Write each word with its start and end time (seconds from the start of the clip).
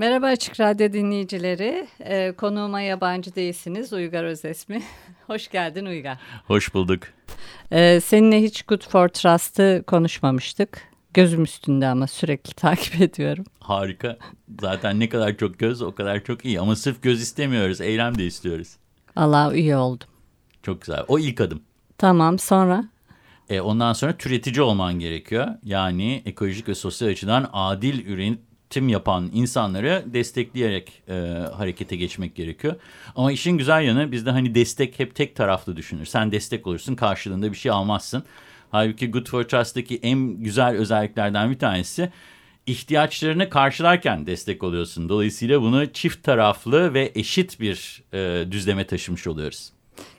Merhaba 0.00 0.26
Açık 0.26 0.60
Radyo 0.60 0.92
dinleyicileri. 0.92 1.88
Ee, 2.00 2.32
konuğuma 2.36 2.80
yabancı 2.80 3.34
değilsiniz. 3.34 3.92
Uygar 3.92 4.24
Özesmi. 4.24 4.82
Hoş 5.26 5.48
geldin 5.48 5.86
Uygar. 5.86 6.18
Hoş 6.46 6.74
bulduk. 6.74 7.02
Ee, 7.72 8.00
seninle 8.04 8.42
hiç 8.42 8.62
Good 8.62 8.88
for 8.88 9.08
Trust'ı 9.08 9.84
konuşmamıştık. 9.86 10.82
Gözüm 11.14 11.42
üstünde 11.42 11.86
ama 11.86 12.06
sürekli 12.06 12.52
takip 12.54 13.00
ediyorum. 13.00 13.44
Harika. 13.58 14.18
Zaten 14.60 15.00
ne 15.00 15.08
kadar 15.08 15.36
çok 15.36 15.58
göz 15.58 15.82
o 15.82 15.94
kadar 15.94 16.24
çok 16.24 16.44
iyi. 16.44 16.60
Ama 16.60 16.76
sırf 16.76 17.02
göz 17.02 17.22
istemiyoruz. 17.22 17.80
Eylem 17.80 18.18
de 18.18 18.26
istiyoruz. 18.26 18.76
Allah 19.16 19.54
üye 19.54 19.76
oldum. 19.76 20.08
Çok 20.62 20.80
güzel. 20.80 21.04
O 21.08 21.18
ilk 21.18 21.40
adım. 21.40 21.62
Tamam 21.98 22.38
sonra? 22.38 22.84
E, 23.48 23.60
ondan 23.60 23.92
sonra 23.92 24.16
türetici 24.16 24.62
olman 24.62 24.94
gerekiyor. 24.94 25.48
Yani 25.64 26.22
ekolojik 26.26 26.68
ve 26.68 26.74
sosyal 26.74 27.08
açıdan 27.08 27.50
adil 27.52 28.06
üretim 28.70 28.88
yapan 28.88 29.30
insanları 29.32 30.04
destekleyerek 30.06 31.02
e, 31.08 31.12
harekete 31.56 31.96
geçmek 31.96 32.34
gerekiyor. 32.34 32.74
Ama 33.16 33.32
işin 33.32 33.58
güzel 33.58 33.82
yanı 33.82 34.12
bizde 34.12 34.30
hani 34.30 34.54
destek 34.54 34.98
hep 34.98 35.14
tek 35.14 35.36
taraflı 35.36 35.76
düşünür. 35.76 36.04
Sen 36.06 36.32
destek 36.32 36.66
olursun 36.66 36.94
karşılığında 36.94 37.52
bir 37.52 37.56
şey 37.56 37.72
almazsın. 37.72 38.22
Halbuki 38.70 39.10
Good 39.10 39.28
for 39.28 39.42
Trust'taki 39.42 40.00
en 40.02 40.42
güzel 40.42 40.76
özelliklerden 40.76 41.50
bir 41.50 41.58
tanesi 41.58 42.12
ihtiyaçlarını 42.66 43.50
karşılarken 43.50 44.26
destek 44.26 44.62
oluyorsun. 44.62 45.08
Dolayısıyla 45.08 45.62
bunu 45.62 45.92
çift 45.92 46.24
taraflı 46.24 46.94
ve 46.94 47.12
eşit 47.14 47.60
bir 47.60 48.02
e, 48.12 48.52
düzleme 48.52 48.86
taşımış 48.86 49.26
oluyoruz. 49.26 49.72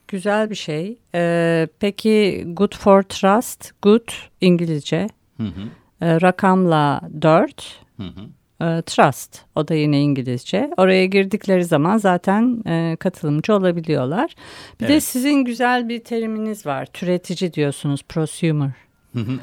Güzel 0.07 0.49
bir 0.49 0.55
şey. 0.55 0.97
Ee, 1.15 1.67
peki 1.79 2.43
Good 2.47 2.75
for 2.75 3.03
Trust, 3.03 3.71
good 3.81 4.09
İngilizce. 4.41 5.07
Hı 5.37 5.43
hı. 5.43 5.61
Ee, 6.01 6.21
rakamla 6.21 7.01
4. 7.21 7.81
Hı 7.97 8.03
hı. 8.03 8.40
Ee, 8.61 8.81
trust 8.81 9.41
o 9.55 9.67
da 9.67 9.73
yine 9.73 10.01
İngilizce. 10.01 10.71
Oraya 10.77 11.05
girdikleri 11.05 11.65
zaman 11.65 11.97
zaten 11.97 12.63
e, 12.67 12.95
katılımcı 12.99 13.53
olabiliyorlar. 13.53 14.35
Bir 14.79 14.85
evet. 14.85 14.95
de 14.95 15.01
sizin 15.01 15.45
güzel 15.45 15.89
bir 15.89 15.99
teriminiz 15.99 16.65
var. 16.65 16.85
Türetici 16.85 17.53
diyorsunuz, 17.53 18.03
prosumer. 18.09 18.71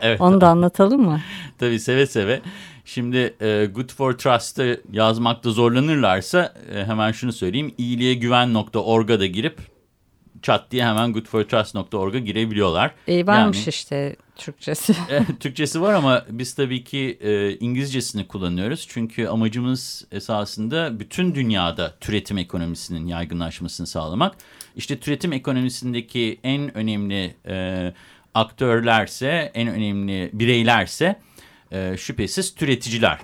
evet. 0.03 0.21
Onu 0.21 0.41
da 0.41 0.49
anlatalım 0.49 1.03
mı? 1.03 1.21
Tabii 1.59 1.81
seve 1.81 2.07
seve. 2.07 2.41
Şimdi 2.85 3.35
e, 3.41 3.69
Good 3.75 3.93
for 3.93 4.13
Trust'ı 4.13 4.83
yazmakta 4.93 5.51
zorlanırlarsa 5.51 6.55
e, 6.75 6.85
hemen 6.85 7.13
şunu 7.13 7.33
söyleyeyim. 7.33 7.75
iyiliğegüven.org'a 7.79 9.21
da 9.21 9.27
girip 9.27 9.59
çat 10.43 10.71
diye 10.71 10.87
hemen 10.87 11.13
goodfortrust.org'a 11.13 12.19
girebiliyorlar. 12.19 12.95
E, 13.09 13.27
varmış 13.27 13.59
yani, 13.59 13.69
işte 13.69 14.17
Türkçesi. 14.37 14.95
Türkçesi 15.41 15.81
var 15.81 15.95
ama 15.95 16.25
biz 16.31 16.55
tabii 16.55 16.85
ki 16.85 17.19
e, 17.21 17.57
İngilizcesini 17.59 18.27
kullanıyoruz. 18.27 18.87
Çünkü 18.89 19.27
amacımız 19.27 20.05
esasında 20.13 21.01
bütün 21.01 21.35
dünyada 21.35 21.95
türetim 22.01 22.39
ekonomisinin 22.39 23.07
yaygınlaşmasını 23.07 23.87
sağlamak. 23.87 24.37
İşte 24.77 25.01
türetim 25.01 25.33
ekonomisindeki 25.33 26.41
en 26.43 26.77
önemli 26.77 27.35
e, 27.47 27.93
aktörlerse, 28.35 29.51
en 29.55 29.69
önemli 29.69 30.31
bireylerse 30.33 31.21
e, 31.73 31.97
şüphesiz 31.97 32.55
türeticiler. 32.55 33.19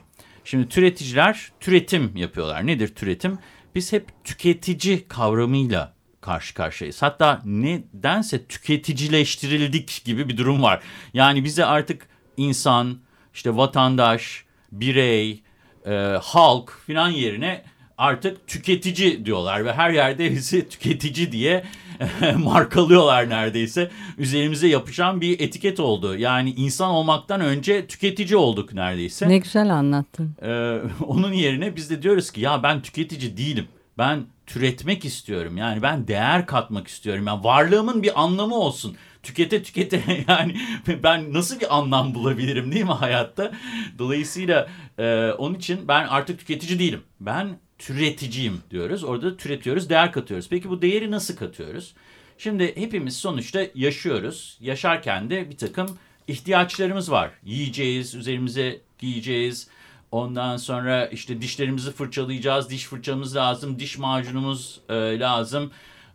Şimdi 0.45 0.69
türeticiler 0.69 1.53
türetim 1.61 2.17
yapıyorlar. 2.17 2.67
Nedir 2.67 2.89
türetim? 2.89 3.39
Biz 3.75 3.93
hep 3.93 4.25
tüketici 4.25 5.09
kavramıyla 5.09 5.95
karşı 6.25 6.55
karşıyayız. 6.55 7.03
Hatta 7.03 7.43
nedense 7.45 8.47
tüketicileştirildik 8.47 10.03
gibi 10.05 10.29
bir 10.29 10.37
durum 10.37 10.63
var. 10.63 10.83
Yani 11.15 11.45
bize 11.45 11.65
artık 11.65 12.07
insan, 12.37 12.99
işte 13.35 13.57
vatandaş, 13.57 14.45
birey, 14.73 15.43
e, 15.87 15.93
halk 16.23 16.79
filan 16.87 17.09
yerine 17.09 17.63
artık 17.99 18.47
tüketici 18.47 19.27
diyorlar 19.27 19.65
ve 19.65 19.73
her 19.73 19.91
yerde 19.91 20.31
bizi 20.31 20.69
tüketici 20.69 21.33
diye 21.33 21.65
markalıyorlar 22.37 23.29
neredeyse. 23.29 23.91
Üzerimize 24.19 24.69
yapışan 24.69 25.21
bir 25.21 25.41
etiket 25.41 25.81
oldu. 25.81 26.17
Yani 26.17 26.51
insan 26.51 26.91
olmaktan 26.91 27.41
önce 27.41 27.87
tüketici 27.87 28.37
olduk 28.37 28.73
neredeyse. 28.73 29.29
Ne 29.29 29.39
güzel 29.39 29.71
anlattın. 29.71 30.37
Ee, 30.43 30.79
onun 31.07 31.33
yerine 31.33 31.77
biz 31.77 31.91
de 31.91 32.03
diyoruz 32.03 32.31
ki 32.31 32.41
ya 32.41 32.63
ben 32.63 32.83
tüketici 32.83 33.37
değilim. 33.37 33.67
Ben 33.99 34.27
türetmek 34.47 35.05
istiyorum. 35.05 35.57
Yani 35.57 35.83
ben 35.83 36.09
değer 36.09 36.47
katmak 36.47 36.89
istiyorum. 36.89 37.27
Yani 37.27 37.45
varlığımın 37.45 38.03
bir 38.03 38.23
anlamı 38.23 38.55
olsun. 38.55 38.97
Tükete 39.23 39.63
tükete 39.63 40.25
yani 40.29 40.57
ben 41.03 41.33
nasıl 41.33 41.61
bir 41.61 41.77
anlam 41.77 42.15
bulabilirim 42.15 42.73
değil 42.73 42.85
mi 42.85 42.93
hayatta? 42.93 43.53
Dolayısıyla 43.99 44.69
e, 44.99 45.31
onun 45.39 45.55
için 45.55 45.89
ben 45.89 46.07
artık 46.07 46.39
tüketici 46.39 46.79
değilim. 46.79 47.03
Ben 47.21 47.59
türeticiyim 47.79 48.61
diyoruz. 48.71 49.05
Orada 49.05 49.37
türetiyoruz, 49.37 49.91
değer 49.91 50.13
katıyoruz. 50.13 50.49
Peki 50.51 50.71
bu 50.71 50.83
değeri 50.83 51.11
nasıl 51.11 51.37
katıyoruz? 51.37 51.95
Şimdi 52.39 52.77
hepimiz 52.77 53.17
sonuçta 53.17 53.67
yaşıyoruz. 53.75 54.59
Yaşarken 54.61 55.31
de 55.31 55.51
bir 55.51 55.57
takım 55.57 55.99
ihtiyaçlarımız 56.29 57.11
var. 57.11 57.31
Yiyeceğiz, 57.45 58.15
üzerimize 58.15 58.81
giyeceğiz, 58.99 59.69
Ondan 60.15 60.57
sonra 60.57 61.07
işte 61.07 61.41
dişlerimizi 61.41 61.93
fırçalayacağız. 61.93 62.71
Diş 62.71 62.87
fırçamız 62.87 63.37
lazım. 63.37 63.79
Diş 63.79 63.99
macunumuz 63.99 64.81
e, 64.89 65.19
lazım. 65.21 65.71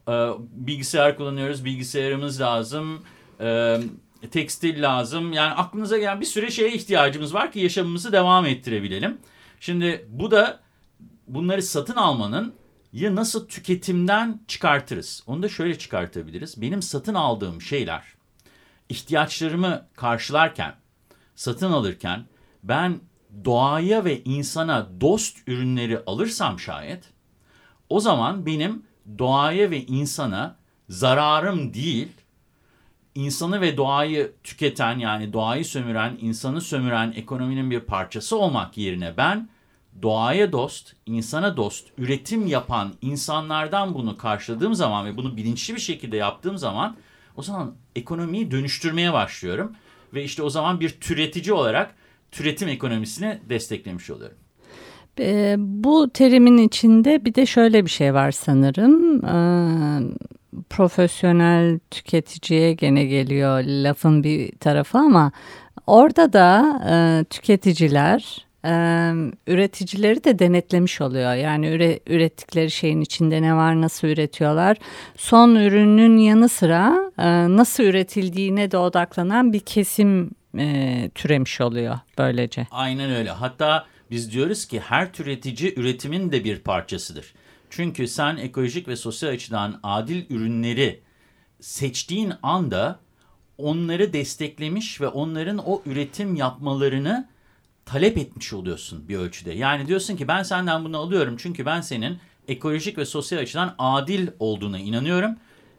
E, 0.08 0.12
bilgisayar 0.52 1.18
kullanıyoruz. 1.18 1.66
Bilgisayarımız 1.66 2.42
lazım. 2.42 3.04
E, 3.40 3.78
tekstil 4.32 4.84
lazım. 4.84 5.34
Yani 5.34 5.54
aklınıza 5.54 5.98
gelen 5.98 6.22
bir 6.22 6.26
süre 6.26 6.52
şeye 6.52 6.74
ihtiyacımız 6.74 7.34
var 7.34 7.52
ki 7.52 7.60
yaşamımızı 7.60 8.12
devam 8.12 8.46
ettirebilelim. 8.46 9.18
Şimdi 9.60 10.08
bu 10.10 10.32
da 10.32 10.60
bunları 11.28 11.62
satın 11.62 11.96
almanın 11.96 12.54
ya 12.94 13.16
nasıl 13.16 13.48
tüketimden 13.48 14.42
çıkartırız? 14.48 15.24
Onu 15.28 15.44
da 15.44 15.50
şöyle 15.50 15.78
çıkartabiliriz. 15.78 16.62
Benim 16.62 16.82
satın 16.82 17.14
aldığım 17.14 17.62
şeyler 17.62 18.04
ihtiyaçlarımı 18.90 19.88
karşılarken, 19.96 20.76
satın 21.36 21.72
alırken 21.72 22.26
ben 22.64 23.00
doğaya 23.46 24.06
ve 24.06 24.24
insana 24.24 24.90
dost 25.02 25.38
ürünleri 25.48 26.00
alırsam 26.06 26.60
şayet 26.60 27.04
o 27.90 28.00
zaman 28.00 28.46
benim 28.46 28.84
doğaya 29.18 29.72
ve 29.72 29.86
insana 29.86 30.56
zararım 30.90 31.74
değil, 31.74 32.08
insanı 33.16 33.62
ve 33.62 33.78
doğayı 33.78 34.34
tüketen 34.44 35.00
yani 35.00 35.34
doğayı 35.34 35.66
sömüren, 35.66 36.18
insanı 36.22 36.62
sömüren 36.62 37.14
ekonominin 37.16 37.72
bir 37.72 37.80
parçası 37.80 38.38
olmak 38.38 38.78
yerine 38.78 39.18
ben 39.18 39.50
doğaya 40.02 40.52
dost, 40.52 40.96
insana 41.06 41.58
dost, 41.58 41.88
üretim 41.98 42.48
yapan 42.48 42.94
insanlardan 43.02 43.94
bunu 43.94 44.18
karşıladığım 44.18 44.76
zaman 44.76 45.06
ve 45.06 45.18
bunu 45.18 45.38
bilinçli 45.38 45.76
bir 45.76 45.80
şekilde 45.80 46.18
yaptığım 46.18 46.58
zaman 46.58 46.96
o 47.36 47.42
zaman 47.42 47.76
ekonomiyi 47.96 48.52
dönüştürmeye 48.52 49.14
başlıyorum. 49.14 49.76
Ve 50.14 50.24
işte 50.24 50.44
o 50.44 50.50
zaman 50.50 50.80
bir 50.80 50.90
türetici 50.90 51.54
olarak 51.54 51.96
türetim 52.32 52.70
ekonomisini 52.70 53.40
desteklemiş 53.50 54.10
oluyorum. 54.10 54.38
E, 55.20 55.56
bu 55.60 56.10
terimin 56.10 56.58
içinde 56.58 57.26
bir 57.26 57.36
de 57.36 57.46
şöyle 57.46 57.86
bir 57.86 57.90
şey 57.90 58.14
var 58.14 58.32
sanırım. 58.32 59.26
E, 59.26 59.36
profesyonel 60.70 61.80
tüketiciye 61.92 62.74
gene 62.74 63.06
geliyor 63.06 63.64
lafın 63.64 64.24
bir 64.24 64.52
tarafı 64.52 64.98
ama 64.98 65.32
orada 65.88 66.34
da 66.34 66.82
e, 66.90 67.24
tüketiciler 67.24 68.50
e, 68.66 68.72
üreticileri 69.48 70.24
de 70.24 70.40
denetlemiş 70.40 71.02
oluyor. 71.02 71.34
Yani 71.34 71.68
üre, 71.68 72.00
ürettikleri 72.08 72.72
şeyin 72.72 73.02
içinde 73.02 73.42
ne 73.42 73.56
var, 73.56 73.82
nasıl 73.82 74.08
üretiyorlar. 74.08 74.78
Son 75.16 75.56
ürünün 75.56 76.18
yanı 76.18 76.50
sıra 76.50 77.12
e, 77.18 77.28
nasıl 77.58 77.84
üretildiğine 77.84 78.72
de 78.72 78.78
odaklanan 78.78 79.54
bir 79.54 79.60
kesim 79.60 80.32
e, 80.58 81.12
türemiş 81.16 81.62
oluyor 81.62 82.00
böylece. 82.18 82.68
Aynen 82.72 83.12
öyle. 83.12 83.32
Hatta 83.32 83.86
biz 84.12 84.32
diyoruz 84.32 84.66
ki 84.66 84.80
her 84.80 85.14
türetici 85.14 85.74
üretimin 85.80 86.32
de 86.32 86.44
bir 86.44 86.60
parçasıdır. 86.60 87.34
Çünkü 87.70 88.08
sen 88.08 88.38
ekolojik 88.38 88.88
ve 88.88 88.96
sosyal 88.96 89.30
açıdan 89.30 89.80
adil 89.84 90.26
ürünleri 90.30 91.02
seçtiğin 91.60 92.34
anda 92.44 93.00
onları 93.58 94.14
desteklemiş 94.14 95.02
ve 95.02 95.08
onların 95.08 95.58
o 95.58 95.82
üretim 95.86 96.36
yapmalarını 96.36 97.30
talep 97.86 98.18
etmiş 98.18 98.54
oluyorsun 98.54 99.08
bir 99.08 99.18
ölçüde. 99.18 99.54
Yani 99.54 99.88
diyorsun 99.88 100.16
ki 100.16 100.28
ben 100.28 100.44
senden 100.44 100.86
bunu 100.86 100.98
alıyorum 100.98 101.36
çünkü 101.38 101.66
ben 101.66 101.82
senin 101.82 102.18
ekolojik 102.48 102.98
ve 102.98 103.06
sosyal 103.06 103.40
açıdan 103.40 103.76
adil 103.78 104.28
olduğuna 104.40 104.80
inanıyorum. 104.80 105.36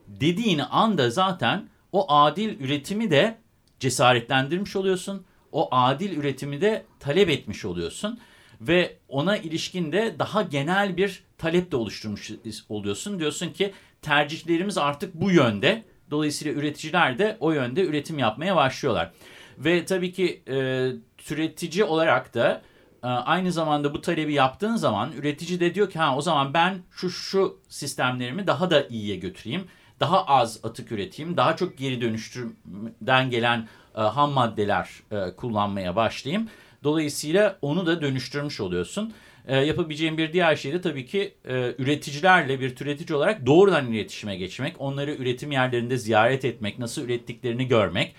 Dediğini 0.09 0.65
anda 0.65 1.11
zaten 1.11 1.69
o 1.93 2.13
adil 2.13 2.61
üretimi 2.61 3.11
de 3.11 3.39
cesaretlendirmiş 3.81 4.77
oluyorsun. 4.77 5.25
O 5.53 5.69
adil 5.71 6.17
üretimi 6.17 6.61
de 6.61 6.85
talep 7.01 7.29
etmiş 7.29 7.65
oluyorsun. 7.65 8.21
Ve 8.61 8.97
ona 9.09 9.37
ilişkin 9.37 9.93
de 9.93 10.15
daha 10.19 10.43
genel 10.43 10.97
bir 10.97 11.23
talep 11.39 11.73
de 11.73 11.77
oluşturmuş 11.77 12.31
oluyorsun. 12.69 13.19
Diyorsun 13.19 13.51
ki 13.51 13.73
tercihlerimiz 14.03 14.79
artık 14.79 15.15
bu 15.15 15.31
yönde. 15.31 15.85
Dolayısıyla 16.11 16.53
üreticiler 16.61 17.19
de 17.19 17.37
o 17.41 17.53
yönde 17.53 17.85
üretim 17.85 18.19
yapmaya 18.19 18.57
başlıyorlar. 18.57 19.13
Ve 19.59 19.85
tabii 19.85 20.13
ki 20.13 20.43
e, 20.49 20.89
türetici 21.19 21.85
olarak 21.85 22.35
da 22.35 22.63
e, 23.03 23.07
aynı 23.07 23.53
zamanda 23.53 23.95
bu 23.95 24.01
talebi 24.01 24.33
yaptığın 24.33 24.77
zaman 24.77 25.13
üretici 25.13 25.61
de 25.61 25.75
diyor 25.75 25.91
ki 25.91 25.99
ha 25.99 26.17
o 26.17 26.23
zaman 26.23 26.55
ben 26.55 26.79
şu 26.91 27.11
şu 27.11 27.61
sistemlerimi 27.69 28.47
daha 28.47 28.71
da 28.71 28.87
iyiye 28.87 29.17
götüreyim. 29.17 29.65
Daha 30.01 30.25
az 30.25 30.61
atık 30.63 30.93
üreteyim, 30.93 31.37
daha 31.37 31.57
çok 31.57 31.79
geri 31.79 32.01
dönüştürmeden 32.01 33.31
gelen 33.31 33.69
e, 33.97 34.01
ham 34.01 34.33
maddeler 34.33 34.89
e, 35.11 35.37
kullanmaya 35.37 35.97
başlayayım. 35.97 36.49
Dolayısıyla 36.85 37.59
onu 37.63 37.87
da 37.87 38.03
dönüştürmüş 38.03 38.61
oluyorsun. 38.61 39.13
E, 39.47 39.57
yapabileceğim 39.57 40.19
bir 40.19 40.33
diğer 40.33 40.57
şey 40.57 40.73
de 40.73 40.81
tabii 40.81 41.07
ki 41.07 41.35
e, 41.45 41.75
üreticilerle 41.79 42.61
bir 42.61 42.81
üretici 42.81 43.17
olarak 43.17 43.47
doğrudan 43.47 43.93
iletişime 43.93 44.37
geçmek. 44.37 44.81
Onları 44.81 45.15
üretim 45.15 45.53
yerlerinde 45.53 45.97
ziyaret 45.97 46.45
etmek, 46.45 46.79
nasıl 46.79 47.03
ürettiklerini 47.03 47.69
görmek 47.69 48.15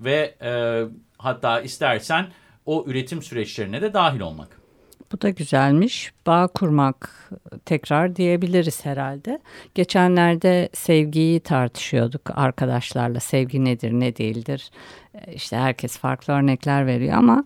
ve 0.00 0.34
e, 0.42 0.82
hatta 1.18 1.60
istersen 1.60 2.26
o 2.66 2.84
üretim 2.86 3.22
süreçlerine 3.22 3.82
de 3.82 3.94
dahil 3.94 4.20
olmak. 4.20 4.65
Bu 5.12 5.20
da 5.20 5.30
güzelmiş. 5.30 6.12
Bağ 6.26 6.46
kurmak 6.46 7.30
tekrar 7.64 8.16
diyebiliriz 8.16 8.84
herhalde. 8.84 9.40
Geçenlerde 9.74 10.68
sevgiyi 10.72 11.40
tartışıyorduk 11.40 12.20
arkadaşlarla. 12.34 13.20
Sevgi 13.20 13.64
nedir, 13.64 13.92
ne 13.92 14.16
değildir? 14.16 14.70
E, 15.14 15.32
işte 15.32 15.56
herkes 15.56 15.98
farklı 15.98 16.34
örnekler 16.34 16.86
veriyor 16.86 17.14
ama 17.14 17.44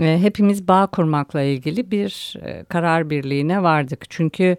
e, 0.00 0.18
hepimiz 0.18 0.68
bağ 0.68 0.86
kurmakla 0.86 1.42
ilgili 1.42 1.90
bir 1.90 2.36
e, 2.42 2.64
karar 2.64 3.10
birliğine 3.10 3.62
vardık. 3.62 4.10
Çünkü 4.10 4.56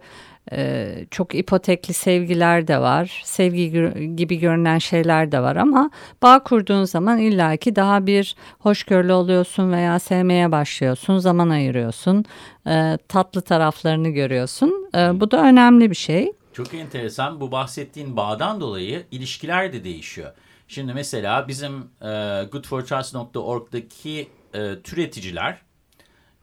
ee, 0.52 1.06
çok 1.10 1.34
ipotekli 1.34 1.94
sevgiler 1.94 2.68
de 2.68 2.78
var. 2.78 3.22
Sevgi 3.24 3.70
gibi 4.16 4.38
görünen 4.38 4.78
şeyler 4.78 5.32
de 5.32 5.40
var 5.40 5.56
ama 5.56 5.90
bağ 6.22 6.42
kurduğun 6.42 6.84
zaman 6.84 7.18
illaki 7.18 7.76
daha 7.76 8.06
bir 8.06 8.36
hoşgörülü 8.58 9.12
oluyorsun 9.12 9.72
veya 9.72 9.98
sevmeye 9.98 10.52
başlıyorsun. 10.52 11.18
Zaman 11.18 11.48
ayırıyorsun. 11.48 12.24
E, 12.66 12.98
tatlı 13.08 13.40
taraflarını 13.40 14.08
görüyorsun. 14.08 14.90
E, 14.94 15.20
bu 15.20 15.30
da 15.30 15.42
önemli 15.42 15.90
bir 15.90 15.96
şey. 15.96 16.32
Çok 16.52 16.74
enteresan. 16.74 17.40
Bu 17.40 17.52
bahsettiğin 17.52 18.16
bağdan 18.16 18.60
dolayı 18.60 19.06
ilişkiler 19.10 19.72
de 19.72 19.84
değişiyor. 19.84 20.32
Şimdi 20.68 20.94
mesela 20.94 21.48
bizim 21.48 21.72
e, 22.02 22.44
goodfortrust.org'daki 22.52 24.28
e, 24.54 24.80
türeticiler 24.84 25.58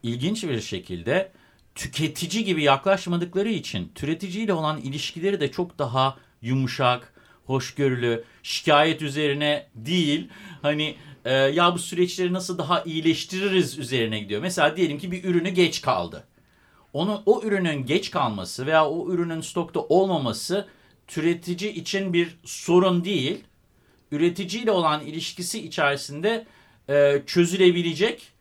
ilginç 0.04 0.44
bir 0.44 0.62
şekilde 0.62 1.32
tüketici 1.78 2.44
gibi 2.44 2.64
yaklaşmadıkları 2.64 3.50
için 3.50 3.92
türeticiyle 3.96 4.54
olan 4.54 4.82
ilişkileri 4.82 5.40
de 5.40 5.52
çok 5.52 5.80
daha 5.80 6.18
yumuşak, 6.42 7.14
hoşgörülü, 7.46 8.24
şikayet 8.44 9.02
üzerine 9.02 9.68
değil. 9.76 10.30
Hani 10.62 10.96
e, 11.26 11.34
ya 11.34 11.74
bu 11.74 11.80
süreçleri 11.80 12.34
nasıl 12.34 12.58
daha 12.58 12.84
iyileştiririz 12.84 13.78
üzerine 13.78 14.20
gidiyor. 14.20 14.42
Mesela 14.42 14.78
diyelim 14.78 15.00
ki 15.00 15.12
bir 15.12 15.24
ürünü 15.24 15.50
geç 15.50 15.82
kaldı. 15.82 16.24
Onu 16.94 17.24
o 17.26 17.42
ürünün 17.44 17.86
geç 17.86 18.12
kalması 18.12 18.66
veya 18.66 18.90
o 18.90 19.12
ürünün 19.12 19.42
stokta 19.42 19.80
olmaması 19.80 20.68
türetici 21.08 21.72
için 21.72 22.14
bir 22.14 22.38
sorun 22.44 23.06
değil. 23.06 23.44
Üreticiyle 24.12 24.72
olan 24.72 25.06
ilişkisi 25.06 25.66
içerisinde 25.66 26.46
e, 26.90 27.22
çözülebilecek 27.26 28.37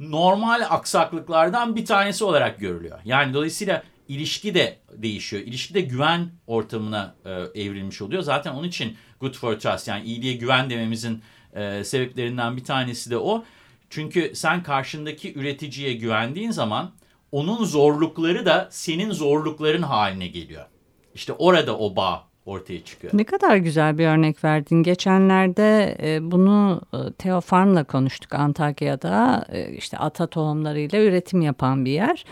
normal 0.00 0.66
aksaklıklardan 0.70 1.76
bir 1.76 1.84
tanesi 1.84 2.24
olarak 2.24 2.60
görülüyor. 2.60 2.98
Yani 3.04 3.34
dolayısıyla 3.34 3.82
ilişki 4.08 4.54
de 4.54 4.78
değişiyor. 4.92 5.42
İlişki 5.42 5.74
de 5.74 5.80
güven 5.80 6.30
ortamına 6.46 7.14
e, 7.24 7.30
evrilmiş 7.62 8.02
oluyor. 8.02 8.22
Zaten 8.22 8.52
onun 8.52 8.68
için 8.68 8.96
good 9.20 9.34
for 9.34 9.58
trust 9.58 9.88
yani 9.88 10.04
iyiliğe 10.04 10.32
güven 10.32 10.70
dememizin 10.70 11.22
e, 11.54 11.84
sebeplerinden 11.84 12.56
bir 12.56 12.64
tanesi 12.64 13.10
de 13.10 13.18
o. 13.18 13.44
Çünkü 13.90 14.32
sen 14.34 14.62
karşındaki 14.62 15.34
üreticiye 15.34 15.92
güvendiğin 15.92 16.50
zaman 16.50 16.92
onun 17.32 17.64
zorlukları 17.64 18.46
da 18.46 18.68
senin 18.70 19.12
zorlukların 19.12 19.82
haline 19.82 20.26
geliyor. 20.26 20.66
İşte 21.14 21.32
orada 21.32 21.78
o 21.78 21.96
bağ 21.96 22.28
ortaya 22.46 22.84
çıkıyor. 22.84 23.12
Ne 23.16 23.24
kadar 23.24 23.56
güzel 23.56 23.98
bir 23.98 24.06
örnek 24.06 24.44
verdin. 24.44 24.82
Geçenlerde 24.82 25.96
e, 26.02 26.30
bunu 26.30 26.80
e, 26.92 27.12
Theo 27.12 27.40
Farm'la 27.40 27.84
konuştuk 27.84 28.34
Antakya'da. 28.34 29.44
E, 29.52 29.72
işte 29.72 29.98
ata 29.98 30.26
tohumlarıyla 30.26 31.02
üretim 31.02 31.42
yapan 31.42 31.84
bir 31.84 31.90
yer. 31.90 32.24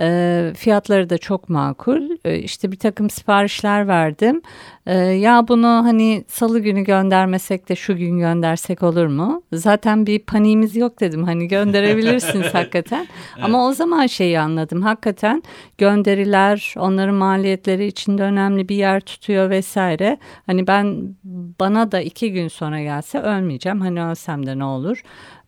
E, 0.00 0.52
fiyatları 0.56 1.10
da 1.10 1.18
çok 1.18 1.48
makul. 1.48 2.10
E, 2.24 2.38
işte 2.38 2.72
bir 2.72 2.78
takım 2.78 3.10
siparişler 3.10 3.88
verdim. 3.88 4.42
E, 4.86 4.96
ya 4.96 5.48
bunu 5.48 5.66
hani 5.66 6.24
salı 6.28 6.58
günü 6.60 6.80
göndermesek 6.84 7.68
de 7.68 7.76
şu 7.76 7.96
gün 7.96 8.18
göndersek 8.18 8.82
olur 8.82 9.06
mu? 9.06 9.42
Zaten 9.52 10.06
bir 10.06 10.18
paniğimiz 10.18 10.76
yok 10.76 11.00
dedim. 11.00 11.24
Hani 11.24 11.48
gönderebilirsiniz 11.48 12.46
hakikaten. 12.54 13.06
Evet. 13.36 13.44
Ama 13.44 13.66
o 13.68 13.72
zaman 13.72 14.06
şeyi 14.06 14.40
anladım. 14.40 14.82
Hakikaten 14.82 15.42
gönderiler 15.78 16.74
onların 16.78 17.14
maliyetleri 17.14 17.86
içinde 17.86 18.22
önemli 18.22 18.68
bir 18.68 18.76
yer 18.76 19.00
tutuyor 19.00 19.50
vesaire. 19.50 20.18
Hani 20.46 20.66
ben 20.66 21.16
bana 21.60 21.92
da 21.92 22.00
iki 22.00 22.32
gün 22.32 22.48
sonra 22.48 22.82
gelse 22.82 23.20
ölmeyeceğim. 23.20 23.80
Hani 23.80 24.04
ölsem 24.04 24.46
de 24.46 24.58
ne 24.58 24.64
olur? 24.64 25.02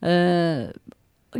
Ee, 0.04 0.66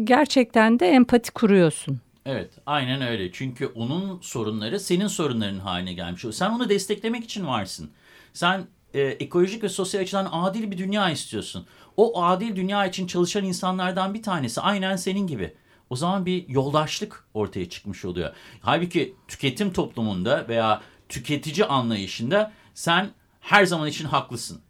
gerçekten 0.04 0.80
de 0.80 0.88
empati 0.88 1.32
kuruyorsun. 1.32 2.00
Evet 2.26 2.50
aynen 2.66 3.02
öyle. 3.02 3.32
Çünkü 3.32 3.66
onun 3.66 4.20
sorunları 4.20 4.80
senin 4.80 5.06
sorunların 5.06 5.58
haline 5.58 5.92
gelmiş. 5.92 6.24
Sen 6.32 6.50
onu 6.50 6.68
desteklemek 6.68 7.24
için 7.24 7.46
varsın. 7.46 7.90
Sen 8.32 8.66
e, 8.94 9.00
ekolojik 9.00 9.62
ve 9.62 9.68
sosyal 9.68 10.02
açıdan 10.02 10.28
adil 10.32 10.70
bir 10.70 10.78
dünya 10.78 11.10
istiyorsun. 11.10 11.66
O 11.96 12.24
adil 12.24 12.56
dünya 12.56 12.86
için 12.86 13.06
çalışan 13.06 13.44
insanlardan 13.44 14.14
bir 14.14 14.22
tanesi 14.22 14.60
aynen 14.60 14.96
senin 14.96 15.26
gibi. 15.26 15.54
O 15.90 15.96
zaman 15.96 16.26
bir 16.26 16.48
yoldaşlık 16.48 17.24
ortaya 17.34 17.68
çıkmış 17.68 18.04
oluyor. 18.04 18.34
Halbuki 18.60 19.14
tüketim 19.28 19.72
toplumunda 19.72 20.48
veya 20.48 20.82
tüketici 21.08 21.66
anlayışında 21.66 22.52
sen 22.74 23.10
her 23.40 23.64
zaman 23.64 23.88
için 23.88 24.04
haklısın. 24.04 24.60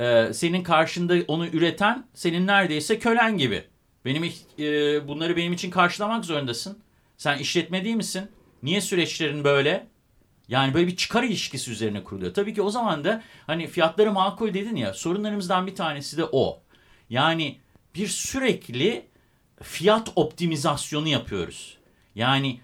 Ee, 0.00 0.30
senin 0.32 0.62
karşında 0.62 1.14
onu 1.28 1.46
üreten 1.46 2.06
senin 2.14 2.46
neredeyse 2.46 2.98
kölen 2.98 3.38
gibi. 3.38 3.64
Benim 4.08 4.24
e, 4.58 5.08
bunları 5.08 5.36
benim 5.36 5.52
için 5.52 5.70
karşılamak 5.70 6.24
zorundasın. 6.24 6.78
Sen 7.16 7.38
işletme 7.38 7.84
değil 7.84 7.96
misin? 7.96 8.28
Niye 8.62 8.80
süreçlerin 8.80 9.44
böyle? 9.44 9.86
Yani 10.48 10.74
böyle 10.74 10.86
bir 10.86 10.96
çıkar 10.96 11.22
ilişkisi 11.22 11.70
üzerine 11.70 12.04
kuruluyor. 12.04 12.34
Tabii 12.34 12.54
ki 12.54 12.62
o 12.62 12.70
zaman 12.70 13.04
da 13.04 13.22
hani 13.46 13.66
fiyatları 13.66 14.12
makul 14.12 14.54
dedin 14.54 14.76
ya 14.76 14.94
sorunlarımızdan 14.94 15.66
bir 15.66 15.74
tanesi 15.74 16.16
de 16.16 16.24
o. 16.32 16.62
Yani 17.10 17.58
bir 17.94 18.06
sürekli 18.06 19.06
fiyat 19.62 20.12
optimizasyonu 20.16 21.08
yapıyoruz. 21.08 21.78
Yani 22.14 22.60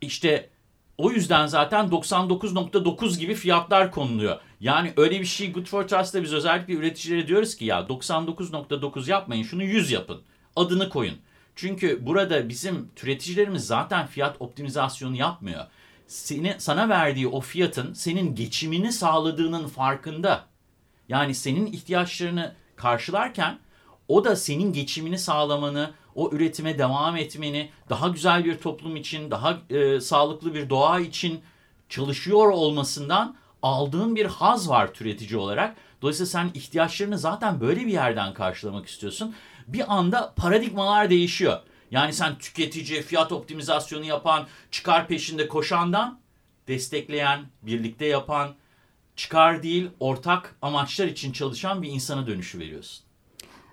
işte 0.00 0.50
o 0.98 1.10
yüzden 1.10 1.46
zaten 1.46 1.86
99.9 1.86 3.18
gibi 3.18 3.34
fiyatlar 3.34 3.90
konuluyor. 3.90 4.40
Yani 4.60 4.92
öyle 4.96 5.20
bir 5.20 5.26
şey 5.26 5.52
Good 5.52 5.66
for 5.66 5.88
Trust'ta 5.88 6.22
biz 6.22 6.32
özellikle 6.32 6.74
üreticilere 6.74 7.26
diyoruz 7.26 7.56
ki 7.56 7.64
ya 7.64 7.80
99.9 7.80 9.10
yapmayın 9.10 9.42
şunu 9.42 9.62
100 9.62 9.90
yapın 9.90 10.22
adını 10.56 10.88
koyun. 10.88 11.16
Çünkü 11.56 12.06
burada 12.06 12.48
bizim 12.48 12.90
türeticilerimiz 12.96 13.66
zaten 13.66 14.06
fiyat 14.06 14.36
optimizasyonu 14.40 15.16
yapmıyor. 15.16 15.64
Seni, 16.06 16.54
sana 16.58 16.88
verdiği 16.88 17.28
o 17.28 17.40
fiyatın 17.40 17.92
senin 17.92 18.34
geçimini 18.34 18.92
sağladığının 18.92 19.68
farkında. 19.68 20.44
Yani 21.08 21.34
senin 21.34 21.66
ihtiyaçlarını 21.66 22.54
karşılarken 22.76 23.58
o 24.08 24.24
da 24.24 24.36
senin 24.36 24.72
geçimini 24.72 25.18
sağlamanı, 25.18 25.90
o 26.14 26.30
üretime 26.32 26.78
devam 26.78 27.16
etmeni, 27.16 27.70
daha 27.90 28.08
güzel 28.08 28.44
bir 28.44 28.58
toplum 28.58 28.96
için, 28.96 29.30
daha 29.30 29.58
e, 29.70 30.00
sağlıklı 30.00 30.54
bir 30.54 30.70
doğa 30.70 31.00
için 31.00 31.40
çalışıyor 31.88 32.48
olmasından 32.48 33.36
aldığın 33.62 34.16
bir 34.16 34.26
haz 34.26 34.68
var 34.68 34.94
türetici 34.94 35.40
olarak. 35.40 35.76
Dolayısıyla 36.02 36.26
sen 36.26 36.50
ihtiyaçlarını 36.54 37.18
zaten 37.18 37.60
böyle 37.60 37.80
bir 37.80 37.92
yerden 37.92 38.34
karşılamak 38.34 38.86
istiyorsun 38.86 39.34
bir 39.66 39.94
anda 39.94 40.34
paradigmalar 40.36 41.10
değişiyor. 41.10 41.60
Yani 41.90 42.12
sen 42.12 42.38
tüketici, 42.38 43.02
fiyat 43.02 43.32
optimizasyonu 43.32 44.04
yapan, 44.04 44.46
çıkar 44.70 45.08
peşinde 45.08 45.48
koşandan 45.48 46.20
destekleyen, 46.68 47.46
birlikte 47.62 48.06
yapan, 48.06 48.54
çıkar 49.16 49.62
değil 49.62 49.90
ortak 50.00 50.56
amaçlar 50.62 51.06
için 51.06 51.32
çalışan 51.32 51.82
bir 51.82 51.88
insana 51.88 52.26
dönüşü 52.26 52.58
veriyorsun. 52.58 53.05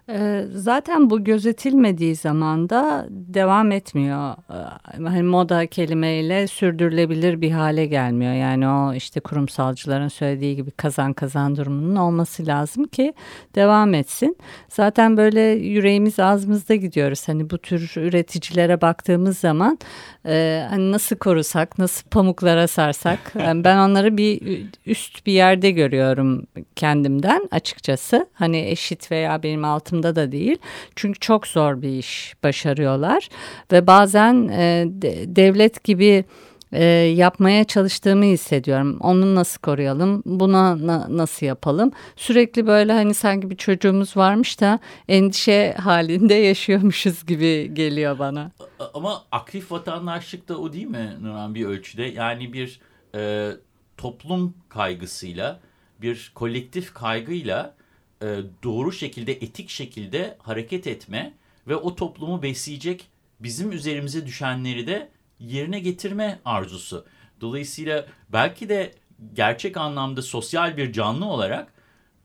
Ee, 0.10 0.46
zaten 0.56 1.10
bu 1.10 1.24
gözetilmediği 1.24 2.16
zaman 2.16 2.70
da 2.70 3.06
devam 3.10 3.72
etmiyor. 3.72 4.32
Ee, 4.32 5.04
hani 5.04 5.24
moda 5.24 5.68
kelimeyle 5.68 6.48
sürdürülebilir 6.48 7.42
bir 7.42 7.52
hale 7.52 7.86
gelmiyor. 7.86 8.34
Yani 8.34 8.68
o 8.68 8.94
işte 8.94 9.20
kurumsalcıların 9.20 10.08
söylediği 10.08 10.56
gibi 10.56 10.72
kazan 10.72 11.14
kazan 11.14 11.56
durumunun 11.56 11.96
olması 11.96 12.48
lazım 12.48 12.84
ki 12.84 13.14
devam 13.56 13.94
etsin. 13.94 14.38
Zaten 14.70 15.18
böyle 15.18 15.42
yüreğimiz 15.42 16.20
ağzımızda 16.20 16.76
gidiyoruz. 16.76 17.28
Hani 17.28 17.50
bu 17.50 17.58
tür 17.58 17.94
üreticilere 17.96 18.82
baktığımız 18.82 19.38
zaman 19.38 19.80
e, 20.26 20.66
hani 20.70 20.92
nasıl 20.92 21.16
korusak, 21.16 21.78
nasıl 21.80 22.10
pamuklara 22.10 22.68
sarsak. 22.68 23.20
Yani 23.40 23.64
ben 23.64 23.78
onları 23.78 24.18
bir 24.18 24.62
üst 24.86 25.26
bir 25.26 25.34
yerde 25.34 25.72
görüyorum 25.72 26.48
kendimden 26.76 27.48
açıkçası. 27.52 28.28
Hani 28.34 28.58
eşit 28.58 29.12
veya 29.12 29.44
benim 29.44 29.66
altım 29.66 29.93
altında 29.94 30.16
da 30.16 30.32
değil. 30.32 30.58
Çünkü 30.96 31.20
çok 31.20 31.48
zor 31.48 31.82
bir 31.82 31.90
iş 31.90 32.34
başarıyorlar 32.44 33.30
ve 33.72 33.88
bazen 33.88 34.48
e, 34.48 34.86
de, 34.88 35.36
devlet 35.36 35.84
gibi 35.84 36.26
e, 36.72 36.84
yapmaya 37.16 37.64
çalıştığımı 37.64 38.26
hissediyorum. 38.26 38.98
Onu 39.00 39.36
nasıl 39.36 39.62
koruyalım? 39.62 40.24
Buna 40.26 40.88
na, 40.88 41.08
nasıl 41.10 41.46
yapalım? 41.46 41.92
Sürekli 42.16 42.68
böyle 42.68 42.94
hani 42.94 43.14
sanki 43.14 43.50
bir 43.50 43.56
çocuğumuz 43.56 44.18
varmış 44.18 44.62
da 44.62 44.80
endişe 45.08 45.76
halinde 45.80 46.34
yaşıyormuşuz 46.50 47.26
gibi 47.26 47.74
geliyor 47.74 48.20
bana. 48.20 48.52
Ama 48.94 49.24
aktif 49.32 49.72
vatandaşlık 49.72 50.50
da 50.50 50.58
o 50.58 50.74
değil 50.74 50.88
mi 50.88 51.18
Nurhan 51.22 51.56
bir 51.56 51.66
ölçüde? 51.66 52.04
Yani 52.04 52.54
bir 52.54 52.80
e, 53.16 53.52
toplum 53.98 54.54
kaygısıyla, 54.70 55.60
bir 56.02 56.32
kolektif 56.36 56.94
kaygıyla 56.94 57.76
e, 58.24 58.38
doğru 58.64 58.92
şekilde, 58.92 59.34
etik 59.34 59.70
şekilde 59.70 60.38
hareket 60.40 60.88
etme 60.88 61.34
ve 61.68 61.76
o 61.76 61.96
toplumu 61.96 62.44
besleyecek 62.44 63.08
bizim 63.40 63.72
üzerimize 63.72 64.26
düşenleri 64.26 64.88
de 64.88 65.10
yerine 65.40 65.80
getirme 65.80 66.40
arzusu. 66.46 67.06
Dolayısıyla 67.42 68.06
belki 68.30 68.70
de 68.70 68.92
gerçek 69.34 69.78
anlamda 69.78 70.22
sosyal 70.22 70.78
bir 70.78 70.94
canlı 70.94 71.26
olarak 71.26 71.74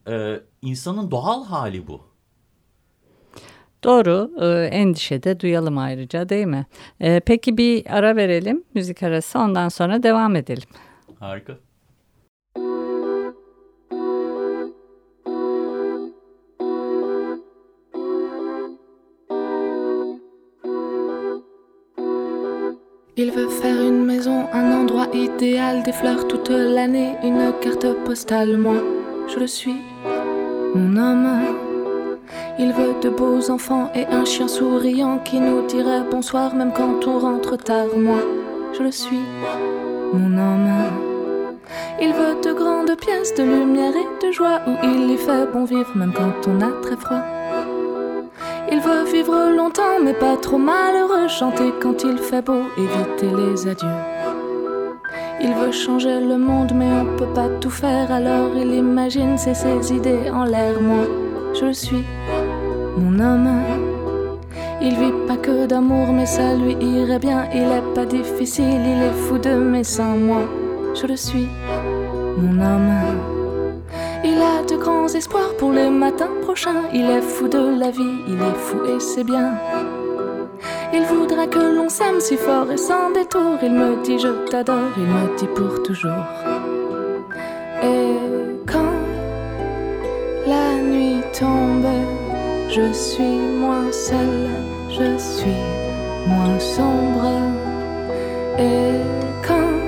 e, 0.08 0.40
insanın 0.62 1.10
doğal 1.10 1.44
hali 1.44 1.86
bu. 1.86 2.08
Doğru, 3.84 4.30
e, 4.40 4.66
endişe 4.66 5.22
de 5.22 5.40
duyalım 5.40 5.78
ayrıca 5.78 6.28
değil 6.28 6.46
mi? 6.46 6.66
E, 7.00 7.20
peki 7.20 7.58
bir 7.58 7.96
ara 7.96 8.16
verelim, 8.16 8.64
müzik 8.74 9.02
arası 9.02 9.38
ondan 9.38 9.68
sonra 9.68 10.02
devam 10.02 10.36
edelim. 10.36 10.68
Harika. 11.18 11.67
Un 24.26 24.72
endroit 24.72 25.06
idéal, 25.12 25.82
des 25.84 25.92
fleurs 25.92 26.26
toute 26.26 26.48
l'année, 26.50 27.14
une 27.22 27.52
carte 27.60 27.86
postale. 28.04 28.56
Moi, 28.56 28.82
je 29.28 29.38
le 29.38 29.46
suis, 29.46 29.76
mon 30.74 30.96
homme. 30.96 31.28
Il 32.58 32.72
veut 32.72 32.94
de 33.00 33.10
beaux 33.10 33.50
enfants 33.50 33.90
et 33.94 34.06
un 34.06 34.24
chien 34.24 34.48
souriant 34.48 35.18
qui 35.18 35.38
nous 35.38 35.66
dirait 35.66 36.02
bonsoir 36.10 36.54
même 36.54 36.72
quand 36.72 37.06
on 37.06 37.18
rentre 37.20 37.56
tard. 37.56 37.96
Moi, 37.96 38.20
je 38.76 38.82
le 38.82 38.90
suis, 38.90 39.24
mon 40.12 40.36
homme. 40.36 40.68
Il 42.00 42.12
veut 42.12 42.40
de 42.42 42.52
grandes 42.52 42.96
pièces 42.96 43.34
de 43.34 43.44
lumière 43.44 43.92
et 43.94 44.26
de 44.26 44.32
joie 44.32 44.60
où 44.66 44.72
il 44.82 45.10
y 45.12 45.16
fait 45.16 45.46
bon 45.52 45.64
vivre 45.64 45.96
même 45.96 46.12
quand 46.12 46.48
on 46.48 46.60
a 46.60 46.72
très 46.82 46.96
froid. 46.96 47.37
Il 48.70 48.80
veut 48.80 49.04
vivre 49.10 49.50
longtemps, 49.56 49.98
mais 50.02 50.12
pas 50.12 50.36
trop 50.36 50.58
malheureux. 50.58 51.28
Chanter 51.28 51.72
quand 51.80 52.04
il 52.04 52.18
fait 52.18 52.42
beau, 52.42 52.62
éviter 52.76 53.34
les 53.34 53.66
adieux. 53.66 53.88
Il 55.40 55.54
veut 55.54 55.72
changer 55.72 56.20
le 56.20 56.36
monde, 56.36 56.72
mais 56.74 56.90
on 56.90 57.16
peut 57.16 57.32
pas 57.34 57.48
tout 57.60 57.70
faire. 57.70 58.10
Alors 58.12 58.50
il 58.56 58.74
imagine 58.74 59.38
ses 59.38 59.92
idées 59.92 60.30
en 60.30 60.44
l'air. 60.44 60.80
Moi, 60.80 61.06
je 61.58 61.72
suis 61.72 62.04
mon 62.98 63.18
homme. 63.20 63.62
Il 64.80 64.94
vit 64.96 65.14
pas 65.26 65.36
que 65.36 65.66
d'amour, 65.66 66.08
mais 66.12 66.26
ça 66.26 66.54
lui 66.54 66.76
irait 66.80 67.18
bien. 67.18 67.48
Il 67.54 67.62
est 67.62 67.94
pas 67.94 68.04
difficile, 68.04 68.80
il 68.92 69.02
est 69.02 69.18
fou 69.26 69.38
de 69.38 69.50
mes 69.50 69.84
seins. 69.84 70.16
Moi, 70.16 70.42
je 70.94 71.06
le 71.06 71.16
suis, 71.16 71.48
mon 72.36 72.60
homme. 72.60 73.37
Il 74.24 74.40
a 74.40 74.62
de 74.64 74.76
grands 74.76 75.06
espoirs 75.08 75.56
pour 75.58 75.72
les 75.72 75.90
matins 75.90 76.34
prochains. 76.42 76.82
Il 76.92 77.08
est 77.08 77.22
fou 77.22 77.48
de 77.48 77.78
la 77.78 77.90
vie, 77.90 78.18
il 78.26 78.34
est 78.34 78.58
fou 78.58 78.78
et 78.84 79.00
c'est 79.00 79.24
bien. 79.24 79.54
Il 80.92 81.02
voudra 81.02 81.46
que 81.46 81.58
l'on 81.58 81.88
s'aime 81.88 82.20
si 82.20 82.36
fort 82.36 82.70
et 82.70 82.76
sans 82.76 83.10
détour. 83.10 83.58
Il 83.62 83.72
me 83.72 84.02
dit 84.02 84.18
je 84.18 84.28
t'adore, 84.50 84.90
il 84.96 85.04
me 85.04 85.36
dit 85.36 85.46
pour 85.54 85.82
toujours. 85.82 86.26
Et 87.82 88.16
quand 88.66 88.98
la 90.46 90.74
nuit 90.82 91.22
tombe, 91.38 91.86
je 92.68 92.92
suis 92.92 93.38
moins 93.60 93.92
seule, 93.92 94.48
je 94.90 95.16
suis 95.18 95.62
moins 96.26 96.58
sombre. 96.58 97.28
Et 98.58 99.00
quand 99.46 99.78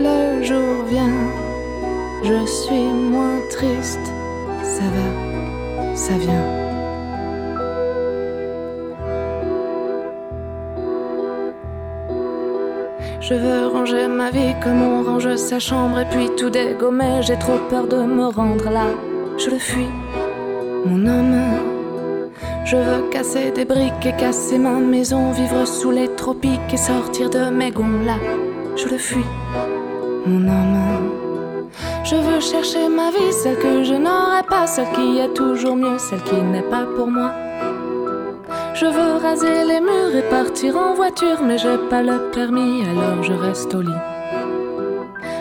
le 0.00 0.42
jour 0.42 0.84
vient, 0.88 1.43
je 2.24 2.46
suis 2.46 2.88
moins 3.12 3.40
triste. 3.50 4.06
Ça 4.62 4.84
va, 4.94 5.94
ça 5.94 6.14
vient. 6.14 6.64
Je 13.20 13.34
veux 13.34 13.68
ranger 13.68 14.08
ma 14.08 14.30
vie 14.30 14.54
comme 14.62 14.82
on 14.82 15.02
range 15.02 15.36
sa 15.36 15.58
chambre 15.58 16.00
et 16.00 16.04
puis 16.06 16.28
tout 16.36 16.50
dégommer. 16.50 17.22
J'ai 17.22 17.38
trop 17.38 17.58
peur 17.70 17.86
de 17.86 17.96
me 17.96 18.26
rendre 18.26 18.70
là. 18.70 18.86
Je 19.38 19.50
le 19.50 19.58
fuis, 19.58 19.92
mon 20.86 21.06
homme. 21.06 21.40
Je 22.64 22.76
veux 22.76 23.10
casser 23.10 23.50
des 23.50 23.64
briques 23.64 24.06
et 24.06 24.16
casser 24.16 24.58
ma 24.58 24.72
maison, 24.72 25.32
vivre 25.32 25.66
sous 25.66 25.90
les 25.90 26.08
tropiques 26.14 26.72
et 26.72 26.76
sortir 26.76 27.28
de 27.30 27.50
mes 27.50 27.70
gonds 27.70 28.04
là. 28.04 28.16
Je 28.76 28.88
le 28.88 28.98
fuis, 28.98 29.30
mon 30.26 30.48
homme. 30.48 30.93
Je 32.14 32.20
veux 32.20 32.40
chercher 32.40 32.88
ma 32.88 33.10
vie, 33.10 33.32
celle 33.32 33.58
que 33.58 33.82
je 33.82 33.94
n'aurai 33.94 34.44
pas, 34.48 34.68
celle 34.68 34.88
qui 34.92 35.18
est 35.18 35.34
toujours 35.34 35.74
mieux, 35.74 35.98
celle 35.98 36.22
qui 36.22 36.36
n'est 36.36 36.62
pas 36.62 36.84
pour 36.96 37.08
moi. 37.08 37.32
Je 38.72 38.86
veux 38.86 39.16
raser 39.20 39.64
les 39.64 39.80
murs 39.80 40.14
et 40.14 40.22
partir 40.30 40.76
en 40.76 40.94
voiture, 40.94 41.42
mais 41.42 41.58
j'ai 41.58 41.76
pas 41.90 42.02
le 42.02 42.30
permis, 42.30 42.82
alors 42.82 43.20
je 43.22 43.32
reste 43.32 43.74
au 43.74 43.82
lit. 43.82 44.02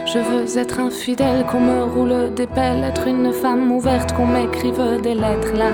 Je 0.08 0.18
veux 0.18 0.58
être 0.58 0.80
infidèle, 0.80 1.46
qu'on 1.46 1.60
me 1.60 1.84
roule 1.84 2.34
des 2.34 2.48
pelles, 2.48 2.84
être 2.84 3.08
une 3.08 3.32
femme 3.32 3.72
ouverte, 3.72 4.12
qu'on 4.14 4.26
m'écrive 4.26 4.82
des 5.04 5.14
lettres 5.14 5.54
là. 5.56 5.74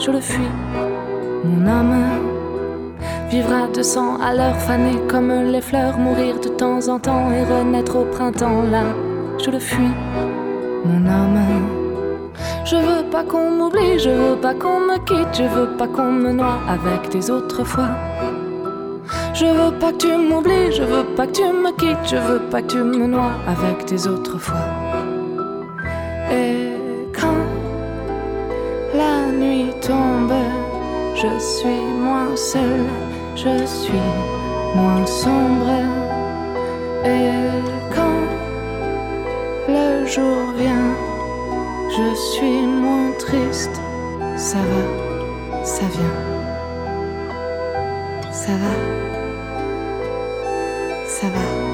Je 0.00 0.10
le 0.10 0.20
fuis, 0.20 0.52
mon 1.44 1.64
âme 1.68 1.94
vivra 3.28 3.68
de 3.68 3.82
sang 3.82 4.20
à 4.20 4.34
l'heure, 4.34 4.56
faner 4.56 4.98
comme 5.06 5.30
les 5.30 5.60
fleurs, 5.60 5.96
mourir 5.96 6.40
de 6.40 6.48
temps 6.48 6.88
en 6.88 6.98
temps 6.98 7.30
et 7.30 7.44
renaître 7.44 7.94
au 7.94 8.04
printemps 8.04 8.62
là. 8.62 8.82
Je 9.42 9.50
le 9.50 9.58
fuis, 9.58 9.94
mon 10.84 11.06
âme. 11.06 11.40
Je 12.64 12.76
veux 12.76 13.04
pas 13.10 13.24
qu'on 13.24 13.50
m'oublie, 13.50 13.98
je 13.98 14.10
veux 14.10 14.36
pas 14.36 14.54
qu'on 14.54 14.80
me 14.80 14.98
quitte, 15.04 15.34
je 15.34 15.42
veux 15.42 15.76
pas 15.76 15.88
qu'on 15.88 16.12
me 16.12 16.32
noie 16.32 16.58
avec 16.68 17.10
des 17.10 17.30
autres 17.30 17.64
fois. 17.64 17.90
Je 19.34 19.46
veux 19.46 19.72
pas 19.78 19.92
que 19.92 19.98
tu 19.98 20.16
m'oublies, 20.16 20.72
je 20.72 20.82
veux 20.82 21.04
pas 21.16 21.26
que 21.26 21.32
tu 21.32 21.42
me 21.42 21.72
quittes, 21.72 22.04
je 22.04 22.16
veux 22.16 22.40
pas 22.50 22.62
que 22.62 22.68
tu 22.68 22.78
me 22.78 23.06
noies 23.06 23.32
avec 23.46 23.86
des 23.86 24.06
autres 24.06 24.38
fois. 24.38 24.66
Et 26.30 26.76
quand 27.18 27.44
la 28.94 29.32
nuit 29.32 29.72
tombe, 29.80 30.32
je 31.14 31.38
suis 31.38 31.84
moins 32.04 32.36
seule, 32.36 32.86
je 33.34 33.64
suis 33.66 34.06
moins 34.76 35.06
sombre. 35.06 35.80
Le 40.00 40.06
jour 40.06 40.52
vient, 40.56 40.94
je 41.90 42.14
suis 42.32 42.66
moins 42.66 43.12
triste. 43.18 43.80
Ça 44.36 44.58
va, 44.58 45.64
ça 45.64 45.84
vient. 45.94 46.18
Ça 48.32 48.52
va, 48.62 48.74
ça 51.06 51.26
va, 51.26 51.69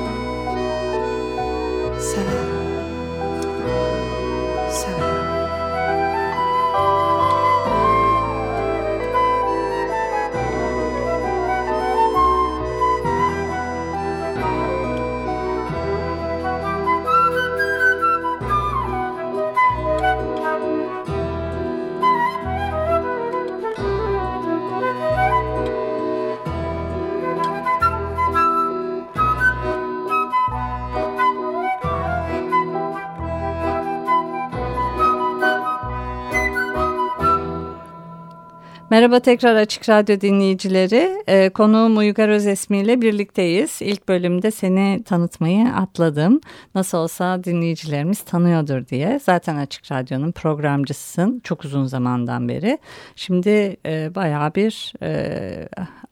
Merhaba 38.97 39.21
tekrar 39.21 39.57
Açık 39.57 39.89
Radyo 39.89 40.21
dinleyicileri. 40.21 41.23
Ee, 41.29 41.49
konuğum 41.49 41.97
Uygar 41.97 42.29
Özesmi 42.29 42.79
ile 42.79 43.03
birlikteyiz. 43.03 43.83
İlk 43.83 44.09
bölümde 44.09 44.51
seni 44.51 45.03
tanıtmayı 45.05 45.69
atladım. 45.69 46.41
Nasıl 46.75 46.99
olsa 46.99 47.45
dinleyicilerimiz 47.45 48.21
tanıyordur 48.21 48.89
diye. 48.89 49.21
Zaten 49.23 49.57
Açık 49.57 49.93
Radyo'nun 49.93 50.33
programcısısın 50.33 51.41
çok 51.45 51.65
uzun 51.65 51.85
zamandan 51.85 52.49
beri. 52.49 52.79
Şimdi 53.17 53.77
e, 53.87 54.15
bayağı 54.15 54.55
bir 54.55 54.93
e, 55.03 55.69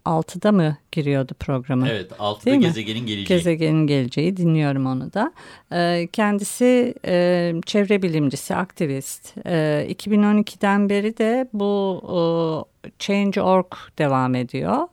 6'da 0.07 0.53
mı 0.53 0.76
giriyordu 0.93 1.33
programı? 1.38 1.88
Evet 1.88 2.12
6'da 2.12 2.55
gezegenin 2.55 3.07
geleceği. 3.07 3.26
Gezegenin 3.26 3.87
geleceği 3.87 4.37
dinliyorum 4.37 4.87
onu 4.87 5.12
da. 5.12 5.33
E, 5.73 6.09
kendisi 6.12 6.95
e, 7.07 7.53
çevre 7.67 8.03
bilimcisi, 8.03 8.55
aktivist. 8.55 9.35
E, 9.47 9.87
2012'den 9.91 10.88
beri 10.88 11.19
de 11.19 11.49
bu 11.53 12.00
e, 12.09 12.74
Change.org 12.99 13.67
devam 13.99 14.35
ediyor. 14.35 14.88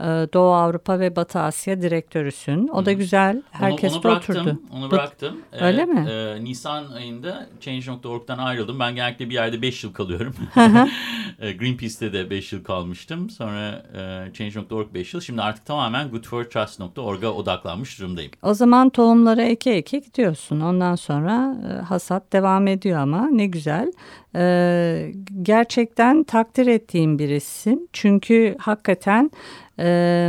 Ee, 0.00 0.04
Doğu 0.04 0.52
Avrupa 0.52 1.00
ve 1.00 1.16
Batı 1.16 1.38
Asya 1.38 1.82
direktörüsün. 1.82 2.68
O 2.68 2.86
da 2.86 2.92
güzel. 2.92 3.42
Herkes 3.50 3.92
onu, 3.92 3.98
onu 3.98 4.04
bıraktım, 4.04 4.36
oturdu. 4.36 4.60
Onu 4.72 4.90
bıraktım. 4.90 5.40
Öyle 5.60 5.80
ee, 5.80 5.84
mi? 5.84 6.06
E, 6.10 6.44
Nisan 6.44 6.92
ayında 6.92 7.46
Change.org'dan 7.60 8.38
ayrıldım. 8.38 8.80
Ben 8.80 8.94
genellikle 8.94 9.30
bir 9.30 9.34
yerde 9.34 9.62
5 9.62 9.84
yıl 9.84 9.92
kalıyorum. 9.92 10.34
E, 11.38 11.52
Greenpeace'te 11.52 12.12
de 12.12 12.30
5 12.30 12.52
yıl 12.52 12.64
kalmıştım. 12.64 13.30
Sonra 13.30 13.82
e, 13.94 14.32
Change.org 14.32 14.94
5 14.94 15.14
yıl. 15.14 15.20
Şimdi 15.20 15.42
artık 15.42 15.66
tamamen 15.66 16.10
goodfortrust.org'a 16.10 17.32
odaklanmış 17.32 18.00
durumdayım. 18.00 18.32
O 18.42 18.54
zaman 18.54 18.90
tohumları 18.90 19.42
eke 19.42 19.70
eke 19.70 19.98
gidiyorsun. 19.98 20.60
Ondan 20.60 20.94
sonra 20.94 21.56
e, 21.70 21.82
hasat 21.82 22.32
devam 22.32 22.66
ediyor 22.66 22.98
ama 22.98 23.28
ne 23.28 23.46
güzel. 23.46 23.92
E, 24.36 25.12
gerçekten 25.42 26.24
takdir 26.24 26.66
ettiğim 26.66 27.18
birisin. 27.18 27.88
Çünkü 27.92 28.56
hakikaten 28.58 29.30
e, 29.78 30.28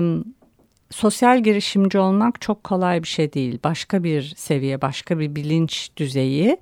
sosyal 0.92 1.44
girişimci 1.44 2.00
olmak 2.00 2.42
çok 2.42 2.64
kolay 2.64 3.04
bir 3.04 3.08
şey 3.08 3.34
değil. 3.34 3.60
Başka 3.64 4.04
bir 4.04 4.34
seviye, 4.38 4.82
başka 4.82 5.20
bir 5.20 5.36
bilinç 5.36 5.90
düzeyi. 5.98 6.58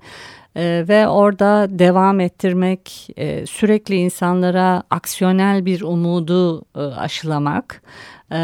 Ee, 0.56 0.84
ve 0.88 1.08
orada 1.08 1.66
devam 1.70 2.20
ettirmek, 2.20 3.08
e, 3.16 3.46
sürekli 3.46 3.94
insanlara 3.94 4.82
aksiyonel 4.90 5.66
bir 5.66 5.80
umudu 5.80 6.62
e, 6.76 6.80
aşılamak 6.80 7.82
e, 8.30 8.38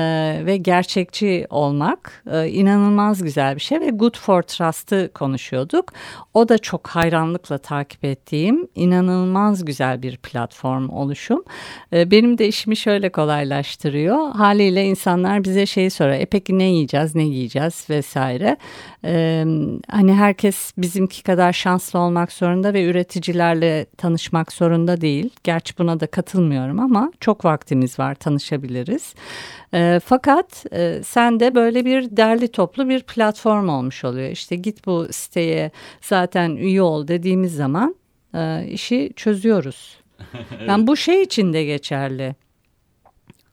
ve 0.47 0.57
gerçekçi 0.57 1.47
olmak 1.51 2.25
e, 2.33 2.49
inanılmaz 2.49 3.23
güzel 3.23 3.55
bir 3.55 3.61
şey 3.61 3.81
ve 3.81 3.91
Good 3.91 4.19
for 4.19 4.43
Trust'ı 4.43 5.11
konuşuyorduk. 5.15 5.93
O 6.35 6.49
da 6.49 6.59
çok 6.59 6.89
hayranlıkla 6.89 7.59
takip 7.59 8.05
ettiğim 8.05 8.69
inanılmaz 8.75 9.65
güzel 9.65 10.03
bir 10.03 10.17
platform 10.17 10.89
oluşum. 10.89 11.45
E, 11.93 12.11
benim 12.11 12.39
de 12.39 12.49
işimi 12.49 12.77
şöyle 12.77 13.13
kolaylaştırıyor. 13.13 14.31
Haliyle 14.31 14.85
insanlar 14.85 15.45
bize 15.45 15.67
şeyi 15.67 15.91
sorar. 15.91 16.21
E 16.21 16.27
peki 16.27 16.59
ne 16.59 16.65
yiyeceğiz, 16.65 17.15
ne 17.15 17.25
giyeceğiz 17.25 17.87
vesaire. 17.91 18.57
E, 19.05 19.45
hani 19.91 20.15
herkes 20.15 20.73
bizimki 20.79 21.23
kadar 21.23 21.53
şanslı 21.53 21.99
olmak 21.99 22.33
zorunda 22.33 22.75
ve 22.75 22.85
üreticilerle 22.85 23.87
tanışmak 23.99 24.53
zorunda 24.53 25.01
değil. 25.01 25.31
Gerçi 25.45 25.79
buna 25.79 26.01
da 26.01 26.07
katılmıyorum 26.07 26.81
ama 26.81 27.13
çok 27.21 27.45
vaktimiz 27.45 27.99
var 27.99 28.15
tanışabiliriz. 28.15 29.15
E, 29.75 30.01
fakat 30.05 30.65
e, 30.73 31.01
sen 31.05 31.41
de 31.41 31.55
böyle 31.55 31.85
bir 31.85 32.17
derli 32.17 32.49
toplu 32.49 32.89
bir 32.89 33.03
platform 33.03 33.69
olmuş 33.69 34.05
oluyor. 34.05 34.31
İşte 34.31 34.57
git 34.57 34.87
bu 34.87 35.07
siteye 35.11 35.71
zaten 36.01 36.22
üye 36.57 36.83
ol 36.83 37.09
dediğimiz 37.09 37.55
zaman 37.55 37.97
e, 38.35 38.67
işi 38.67 39.13
çözüyoruz. 39.17 39.99
evet. 40.35 40.47
Yani 40.69 40.87
bu 40.87 40.97
şey 40.97 41.23
için 41.23 41.53
de 41.53 41.65
geçerli. 41.65 42.35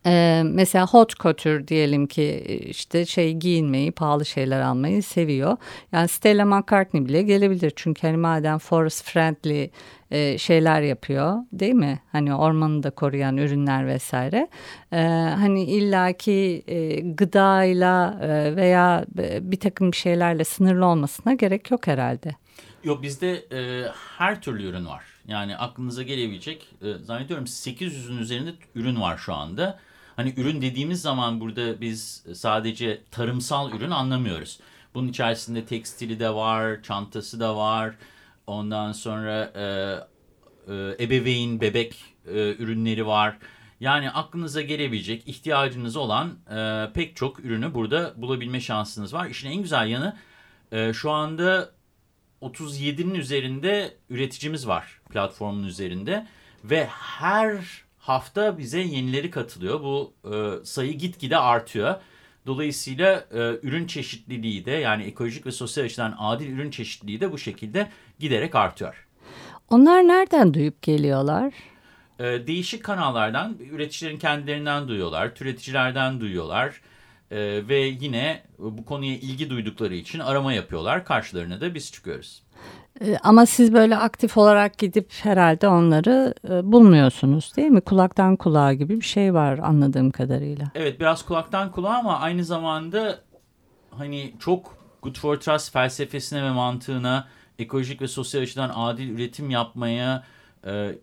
Ee, 0.05 0.41
mesela 0.45 0.87
hot 0.87 1.19
couture 1.19 1.67
diyelim 1.67 2.07
ki 2.07 2.43
işte 2.69 3.05
şey 3.05 3.33
giyinmeyi, 3.33 3.91
pahalı 3.91 4.25
şeyler 4.25 4.61
almayı 4.61 5.03
seviyor. 5.03 5.57
Yani 5.91 6.07
Stella 6.07 6.45
McCartney 6.45 7.05
bile 7.05 7.21
gelebilir. 7.21 7.73
Çünkü 7.75 8.07
hani 8.07 8.17
madem 8.17 8.57
forest 8.57 9.03
friendly 9.03 9.69
e, 10.11 10.37
şeyler 10.37 10.81
yapıyor 10.81 11.37
değil 11.53 11.73
mi? 11.73 11.99
Hani 12.11 12.35
ormanı 12.35 12.83
da 12.83 12.89
koruyan 12.89 13.37
ürünler 13.37 13.87
vesaire. 13.87 14.47
E, 14.93 14.97
hani 15.39 15.63
illaki 15.63 16.63
e, 16.67 16.99
gıdayla 16.99 18.19
e, 18.21 18.55
veya 18.55 19.05
bir 19.41 19.59
takım 19.59 19.93
şeylerle 19.93 20.43
sınırlı 20.43 20.85
olmasına 20.85 21.33
gerek 21.33 21.71
yok 21.71 21.87
herhalde. 21.87 22.35
Yok 22.83 23.01
bizde 23.01 23.45
e, 23.51 23.91
her 24.17 24.41
türlü 24.41 24.63
ürün 24.63 24.85
var. 24.85 25.03
Yani 25.27 25.57
aklınıza 25.57 26.03
gelebilecek 26.03 26.67
e, 26.81 26.93
zannediyorum 26.93 27.45
800'ün 27.45 28.17
üzerinde 28.17 28.53
ürün 28.75 29.01
var 29.01 29.17
şu 29.17 29.33
anda. 29.33 29.79
Hani 30.15 30.33
ürün 30.37 30.61
dediğimiz 30.61 31.01
zaman 31.01 31.41
burada 31.41 31.81
biz 31.81 32.25
sadece 32.33 33.01
tarımsal 33.11 33.71
ürün 33.71 33.91
anlamıyoruz. 33.91 34.59
Bunun 34.93 35.07
içerisinde 35.07 35.65
tekstili 35.65 36.19
de 36.19 36.29
var, 36.35 36.83
çantası 36.83 37.39
da 37.39 37.57
var. 37.57 37.95
Ondan 38.47 38.91
sonra 38.91 39.51
e, 39.55 39.63
e, 40.73 41.03
ebeveyn, 41.03 41.61
bebek 41.61 41.95
e, 42.27 42.55
ürünleri 42.59 43.05
var. 43.05 43.37
Yani 43.79 44.11
aklınıza 44.11 44.61
gelebilecek, 44.61 45.27
ihtiyacınız 45.27 45.95
olan 45.95 46.37
e, 46.51 46.93
pek 46.93 47.15
çok 47.15 47.39
ürünü 47.39 47.73
burada 47.73 48.13
bulabilme 48.17 48.61
şansınız 48.61 49.13
var. 49.13 49.27
İşin 49.27 49.49
en 49.49 49.61
güzel 49.61 49.87
yanı 49.87 50.17
e, 50.71 50.93
şu 50.93 51.11
anda 51.11 51.78
37'nin 52.41 53.15
üzerinde 53.15 53.93
üreticimiz 54.09 54.67
var 54.67 55.01
platformun 55.09 55.63
üzerinde. 55.63 56.27
Ve 56.63 56.85
her 56.85 57.57
hafta 57.97 58.57
bize 58.57 58.79
yenileri 58.79 59.31
katılıyor. 59.31 59.83
Bu 59.83 60.13
e, 60.25 60.65
sayı 60.65 60.93
gitgide 60.93 61.37
artıyor. 61.37 61.95
Dolayısıyla 62.45 63.25
e, 63.33 63.37
ürün 63.63 63.87
çeşitliliği 63.87 64.65
de 64.65 64.71
yani 64.71 65.03
ekolojik 65.03 65.45
ve 65.45 65.51
sosyal 65.51 65.85
açıdan 65.85 66.15
adil 66.17 66.49
ürün 66.49 66.71
çeşitliliği 66.71 67.21
de 67.21 67.31
bu 67.31 67.37
şekilde 67.37 67.89
giderek 68.19 68.55
artıyor. 68.55 69.07
Onlar 69.69 70.07
nereden 70.07 70.53
duyup 70.53 70.81
geliyorlar? 70.81 71.53
E, 72.19 72.23
değişik 72.23 72.83
kanallardan, 72.83 73.57
üreticilerin 73.71 74.19
kendilerinden 74.19 74.87
duyuyorlar, 74.87 75.35
türeticilerden 75.35 76.19
duyuyorlar. 76.19 76.81
E, 77.31 77.67
ve 77.67 77.77
yine 77.77 78.43
bu 78.59 78.85
konuya 78.85 79.15
ilgi 79.15 79.49
duydukları 79.49 79.95
için 79.95 80.19
arama 80.19 80.53
yapıyorlar. 80.53 81.05
Karşılarına 81.05 81.61
da 81.61 81.73
biz 81.73 81.91
çıkıyoruz. 81.91 82.43
Ama 83.23 83.45
siz 83.45 83.73
böyle 83.73 83.97
aktif 83.97 84.37
olarak 84.37 84.77
gidip 84.77 85.13
herhalde 85.23 85.67
onları 85.67 86.33
bulmuyorsunuz 86.71 87.55
değil 87.55 87.71
mi? 87.71 87.81
Kulaktan 87.81 88.35
kulağa 88.35 88.73
gibi 88.73 88.95
bir 88.95 89.05
şey 89.05 89.33
var 89.33 89.57
anladığım 89.57 90.11
kadarıyla. 90.11 90.71
Evet 90.75 90.99
biraz 90.99 91.25
kulaktan 91.25 91.71
kulağa 91.71 91.97
ama 91.97 92.19
aynı 92.19 92.43
zamanda 92.43 93.19
hani 93.91 94.33
çok 94.39 94.77
Good 95.01 95.17
for 95.17 95.35
Trust 95.35 95.73
felsefesine 95.73 96.43
ve 96.43 96.51
mantığına 96.51 97.27
ekolojik 97.59 98.01
ve 98.01 98.07
sosyal 98.07 98.41
açıdan 98.41 98.71
adil 98.75 99.09
üretim 99.09 99.49
yapmaya 99.49 100.23
e, 100.65 100.95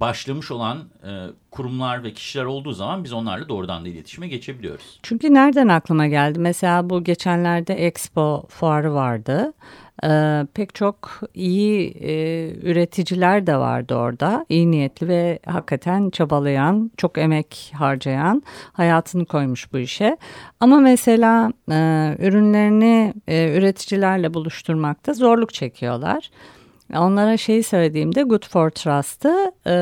başlamış 0.00 0.50
olan 0.50 0.78
e, 0.78 1.10
kurumlar 1.50 2.04
ve 2.04 2.12
kişiler 2.12 2.44
olduğu 2.44 2.72
zaman 2.72 3.04
biz 3.04 3.12
onlarla 3.12 3.48
doğrudan 3.48 3.84
da 3.84 3.88
iletişime 3.88 4.28
geçebiliyoruz. 4.28 4.98
Çünkü 5.02 5.34
nereden 5.34 5.68
aklıma 5.68 6.06
geldi? 6.06 6.38
Mesela 6.38 6.90
bu 6.90 7.04
geçenlerde 7.04 7.74
Expo 7.74 8.46
fuarı 8.48 8.94
vardı. 8.94 9.52
Ee, 10.04 10.46
pek 10.54 10.74
çok 10.74 11.20
iyi 11.34 11.90
e, 11.90 12.12
üreticiler 12.62 13.46
de 13.46 13.56
vardı 13.56 13.94
orada. 13.94 14.46
İyi 14.48 14.70
niyetli 14.70 15.08
ve 15.08 15.38
hakikaten 15.46 16.10
çabalayan, 16.10 16.90
çok 16.96 17.18
emek 17.18 17.72
harcayan, 17.74 18.42
hayatını 18.72 19.26
koymuş 19.26 19.72
bu 19.72 19.78
işe. 19.78 20.16
Ama 20.60 20.78
mesela 20.78 21.52
e, 21.70 21.74
ürünlerini 22.18 23.14
e, 23.28 23.56
üreticilerle 23.58 24.34
buluşturmakta 24.34 25.12
zorluk 25.12 25.54
çekiyorlar. 25.54 26.30
Onlara 26.92 27.36
şeyi 27.36 27.62
söylediğimde 27.62 28.22
Good 28.22 28.46
for 28.48 28.70
Trust'ı 28.70 29.52
e, 29.66 29.76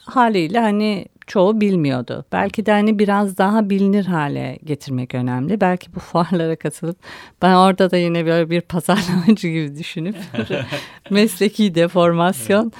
haliyle 0.00 0.60
hani 0.60 1.06
çoğu 1.26 1.60
bilmiyordu. 1.60 2.24
Belki 2.32 2.66
de 2.66 2.72
hani 2.72 2.98
biraz 2.98 3.38
daha 3.38 3.70
bilinir 3.70 4.06
hale 4.06 4.58
getirmek 4.64 5.14
önemli. 5.14 5.60
Belki 5.60 5.94
bu 5.94 6.00
fuarlara 6.00 6.56
katılıp 6.56 6.98
ben 7.42 7.54
orada 7.54 7.90
da 7.90 7.96
yine 7.96 8.26
böyle 8.26 8.50
bir 8.50 8.60
pazarlamacı 8.60 9.48
gibi 9.48 9.78
düşünüp 9.78 10.16
mesleki 11.10 11.74
deformasyon 11.74 12.72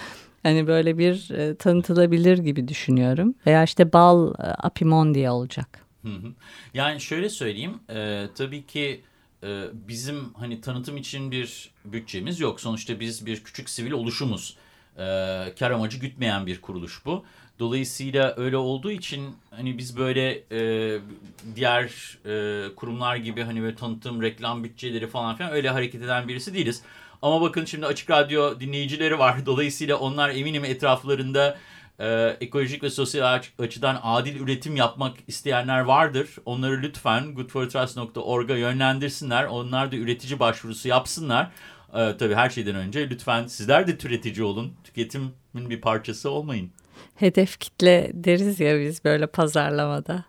hani 0.43 0.67
böyle 0.67 0.99
bir 0.99 1.31
e, 1.31 1.55
tanıtılabilir 1.55 2.39
gibi 2.39 2.69
düşünüyorum. 2.69 3.35
Veya 3.47 3.65
işte 3.65 3.93
bal 3.93 4.29
e, 4.29 4.43
apimon 4.43 5.15
diye 5.15 5.31
olacak. 5.31 5.89
Yani 6.75 7.01
şöyle 7.01 7.29
söyleyeyim 7.29 7.81
e, 7.91 8.27
tabii 8.35 8.67
ki 8.67 9.01
e, 9.43 9.65
bizim 9.89 10.35
hani 10.35 10.61
tanıtım 10.61 10.97
için 10.97 11.31
bir 11.31 11.71
bütçemiz 11.85 12.41
yok. 12.41 12.61
Sonuçta 12.61 13.01
biz 13.01 13.27
bir 13.27 13.45
küçük 13.45 13.71
sivil 13.71 13.93
oluşumuz. 13.93 14.57
E, 14.97 15.05
kar 15.59 15.71
amacı 15.71 15.99
gütmeyen 15.99 16.47
bir 16.47 16.61
kuruluş 16.61 17.07
bu. 17.07 17.25
Dolayısıyla 17.59 18.35
öyle 18.37 18.57
olduğu 18.57 18.91
için 18.91 19.35
hani 19.51 19.79
biz 19.79 19.97
böyle 19.97 20.43
e, 20.53 21.01
diğer 21.57 22.19
e, 22.27 22.75
kurumlar 22.75 23.17
gibi 23.17 23.43
hani 23.43 23.63
böyle 23.63 23.77
tanıtım, 23.77 24.23
reklam 24.23 24.65
bütçeleri 24.65 25.07
falan 25.07 25.37
filan 25.37 25.53
öyle 25.53 25.71
hareket 25.71 26.03
eden 26.03 26.29
birisi 26.29 26.55
değiliz. 26.55 26.83
Ama 27.23 27.41
bakın 27.41 27.65
şimdi 27.65 27.87
Açık 27.87 28.11
Radyo 28.11 28.61
dinleyicileri 28.61 29.19
var. 29.19 29.37
Dolayısıyla 29.47 29.97
onlar 29.97 30.31
eminim 30.31 30.65
etraflarında 30.65 31.59
e, 31.99 32.37
ekolojik 32.41 32.83
ve 32.83 32.91
sosyal 32.91 33.43
açıdan 33.59 34.01
adil 34.03 34.41
üretim 34.41 34.77
yapmak 34.77 35.17
isteyenler 35.27 35.81
vardır. 35.81 36.29
Onları 36.45 36.83
lütfen 36.83 37.35
goodfortrust.org'a 37.35 38.57
yönlendirsinler. 38.57 39.45
Onlar 39.45 39.93
da 39.93 39.97
üretici 39.97 40.41
başvurusu 40.41 40.89
yapsınlar. 40.89 41.51
E, 41.95 42.17
tabii 42.17 42.35
her 42.35 42.51
şeyden 42.51 42.75
önce 42.75 43.11
lütfen 43.11 43.47
sizler 43.47 43.87
de 43.87 43.99
tüketici 43.99 44.45
olun. 44.45 44.73
Tüketimin 44.85 45.33
bir 45.55 45.81
parçası 45.81 46.31
olmayın. 46.31 46.71
Hedef 47.15 47.61
kitle 47.61 48.11
deriz 48.15 48.61
ya 48.61 48.81
biz 48.81 49.05
böyle 49.05 49.27
pazarlamada 49.27 50.25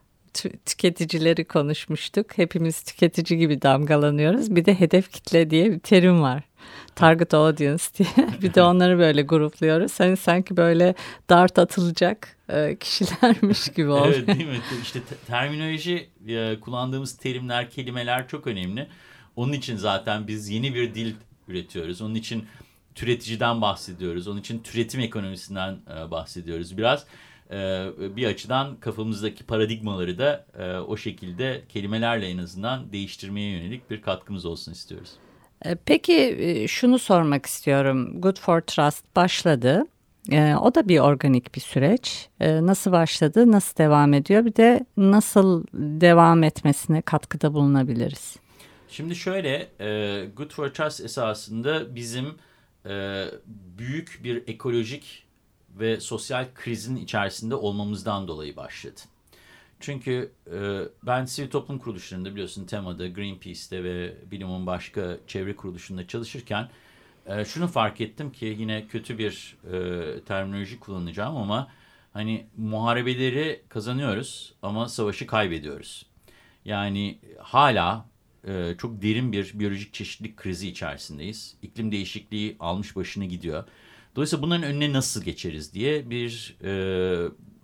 tüketicileri 0.66 1.46
konuşmuştuk. 1.46 2.38
Hepimiz 2.38 2.84
tüketici 2.84 3.40
gibi 3.40 3.62
damgalanıyoruz. 3.62 4.56
Bir 4.56 4.66
de 4.66 4.80
hedef 4.80 5.12
kitle 5.12 5.50
diye 5.50 5.72
bir 5.72 5.80
terim 5.80 6.22
var. 6.22 6.44
Target 7.00 7.34
audience 7.34 7.84
diye. 7.98 8.28
bir 8.42 8.54
de 8.54 8.62
onları 8.62 9.00
böyle 9.00 9.22
grupluyoruz. 9.22 10.00
Hani 10.00 10.18
sanki 10.18 10.58
böyle 10.58 10.96
dart 11.30 11.60
atılacak 11.60 12.38
e, 12.50 12.78
kişilermiş 12.80 13.70
gibi 13.76 13.90
oluyor. 13.90 14.16
evet 14.16 14.28
değil 14.28 14.48
mi? 14.48 14.60
İşte 14.82 15.00
terminoloji 15.28 16.10
e, 16.28 16.60
kullandığımız 16.60 17.18
terimler, 17.18 17.70
kelimeler 17.70 18.28
çok 18.28 18.48
önemli. 18.48 18.88
Onun 19.36 19.54
için 19.54 19.76
zaten 19.76 20.28
biz 20.28 20.50
yeni 20.50 20.76
bir 20.76 20.96
dil 20.96 21.14
üretiyoruz. 21.48 22.02
Onun 22.02 22.16
için 22.16 22.46
türeticiden 22.96 23.62
bahsediyoruz. 23.62 24.28
Onun 24.28 24.40
için 24.40 24.60
türetim 24.60 25.00
ekonomisinden 25.00 25.78
e, 25.98 26.12
bahsediyoruz. 26.12 26.78
Biraz 26.78 27.06
bir 28.16 28.26
açıdan 28.26 28.76
kafamızdaki 28.76 29.44
paradigmaları 29.44 30.18
da 30.18 30.46
o 30.88 30.98
şekilde 30.98 31.64
kelimelerle 31.70 32.28
en 32.28 32.38
azından 32.38 32.92
değiştirmeye 32.92 33.52
yönelik 33.52 33.90
bir 33.92 34.02
katkımız 34.02 34.46
olsun 34.46 34.72
istiyoruz. 34.72 35.10
E, 35.66 35.76
peki 35.76 36.14
e, 36.40 36.68
şunu 36.68 37.00
sormak 37.00 37.46
istiyorum. 37.46 38.22
Good 38.22 38.40
for 38.40 38.62
Trust 38.62 39.16
başladı. 39.16 39.86
E, 40.32 40.56
o 40.56 40.76
da 40.76 40.88
bir 40.88 41.00
organik 41.00 41.56
bir 41.56 41.62
süreç. 41.62 42.30
Nasıl 42.40 42.92
başladı, 42.92 43.52
nasıl 43.52 43.78
devam 43.78 44.14
ediyor? 44.14 44.46
Bir 44.46 44.56
de 44.56 44.86
nasıl 44.98 45.64
devam 45.74 46.44
etmesine 46.44 47.02
katkıda 47.02 47.54
bulunabiliriz? 47.54 48.36
Şimdi 48.90 49.16
şöyle, 49.16 49.68
Good 50.36 50.52
for 50.52 50.68
Trust 50.68 51.02
esasında 51.02 51.96
bizim 51.96 52.26
büyük 53.78 54.20
bir 54.24 54.44
ekolojik 54.48 55.24
ve 55.80 56.00
sosyal 56.00 56.48
krizin 56.56 56.96
içerisinde 56.96 57.56
olmamızdan 57.56 58.28
dolayı 58.28 58.56
başladı. 58.56 59.00
Çünkü 59.80 60.32
e, 60.48 60.82
ben 61.04 61.26
sivil 61.26 61.50
toplum 61.50 61.80
kuruluşlarında 61.80 62.32
biliyorsun 62.32 62.66
temada, 62.66 63.08
Greenpeace'te 63.08 63.84
ve 63.84 64.16
bilimin 64.32 64.66
başka 64.66 65.18
çevre 65.28 65.56
kuruluşunda 65.56 66.08
çalışırken 66.08 66.70
e, 67.26 67.46
şunu 67.46 67.68
fark 67.68 68.02
ettim 68.02 68.32
ki 68.32 68.56
yine 68.60 68.88
kötü 68.88 69.18
bir 69.18 69.58
e, 69.74 70.20
terminoloji 70.20 70.80
kullanacağım 70.80 71.38
ama 71.38 71.68
hani 72.14 72.46
muharebeleri 72.58 73.62
kazanıyoruz 73.70 74.54
ama 74.62 74.90
savaşı 74.90 75.28
kaybediyoruz. 75.28 76.06
Yani 76.66 77.20
hala 77.40 78.06
e, 78.48 78.76
çok 78.78 79.02
derin 79.02 79.32
bir 79.32 79.60
biyolojik 79.60 79.94
çeşitlilik 79.94 80.38
krizi 80.38 80.70
içerisindeyiz. 80.70 81.56
İklim 81.62 81.92
değişikliği 81.92 82.56
almış 82.60 82.96
başını 82.96 83.26
gidiyor. 83.26 83.64
Dolayısıyla 84.16 84.44
bunların 84.44 84.64
önüne 84.64 84.94
nasıl 84.94 85.24
geçeriz 85.24 85.74
diye 85.74 86.10
bir 86.10 86.58
e, 86.64 86.72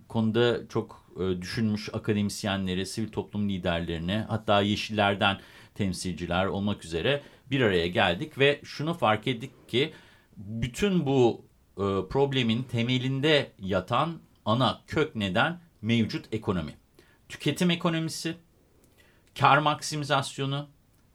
konuda 0.07 0.67
çok 0.67 1.04
e, 1.19 1.41
düşünmüş 1.41 1.89
akademisyenleri, 1.93 2.85
sivil 2.85 3.11
toplum 3.11 3.49
liderlerini 3.49 4.25
hatta 4.27 4.61
Yeşillerden 4.61 5.39
temsilciler 5.75 6.45
olmak 6.45 6.85
üzere 6.85 7.21
bir 7.51 7.61
araya 7.61 7.87
geldik 7.87 8.39
ve 8.39 8.61
şunu 8.63 8.93
fark 8.93 9.27
ettik 9.27 9.69
ki 9.69 9.93
bütün 10.37 11.05
bu 11.05 11.45
e, 11.77 11.83
problemin 12.09 12.63
temelinde 12.63 13.51
yatan 13.59 14.19
ana 14.45 14.81
kök 14.87 15.15
neden 15.15 15.59
mevcut 15.81 16.33
ekonomi. 16.33 16.73
Tüketim 17.29 17.69
ekonomisi, 17.69 18.35
kar 19.39 19.57
maksimizasyonu 19.57 20.67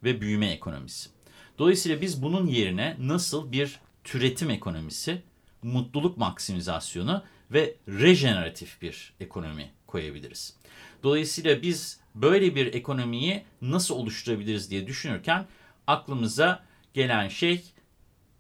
ve 0.05 0.21
büyüme 0.21 0.51
ekonomisi. 0.51 1.11
Dolayısıyla 1.59 2.01
biz 2.01 2.23
bunun 2.23 2.47
yerine 2.47 2.97
nasıl 2.99 3.53
bir 3.53 3.81
türetim 4.05 4.51
ekonomisi, 4.51 5.23
mutluluk 5.63 6.17
maksimizasyonu 6.17 7.25
ve 7.51 7.77
rejeneratif 7.89 8.83
bir 8.83 9.15
ekonomi 9.21 9.71
koyabiliriz. 9.91 10.57
Dolayısıyla 11.03 11.63
biz 11.63 12.01
böyle 12.15 12.55
bir 12.55 12.75
ekonomiyi 12.75 13.43
nasıl 13.63 13.95
oluşturabiliriz 13.95 14.71
diye 14.71 14.87
düşünürken 14.87 15.47
aklımıza 15.87 16.65
gelen 16.95 17.29
şey 17.29 17.63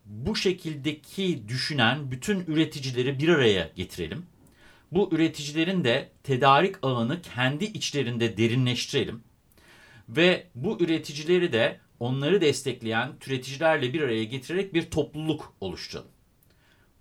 bu 0.04 0.36
şekildeki 0.36 1.48
düşünen 1.48 2.10
bütün 2.10 2.40
üreticileri 2.46 3.18
bir 3.18 3.28
araya 3.28 3.70
getirelim. 3.76 4.26
Bu 4.92 5.08
üreticilerin 5.12 5.84
de 5.84 6.08
tedarik 6.22 6.76
ağını 6.82 7.22
kendi 7.22 7.64
içlerinde 7.64 8.36
derinleştirelim. 8.36 9.22
Ve 10.08 10.46
bu 10.54 10.80
üreticileri 10.80 11.52
de 11.52 11.80
onları 12.00 12.40
destekleyen 12.40 13.18
türeticilerle 13.18 13.92
bir 13.92 14.00
araya 14.00 14.24
getirerek 14.24 14.74
bir 14.74 14.90
topluluk 14.90 15.54
oluşturalım. 15.60 16.10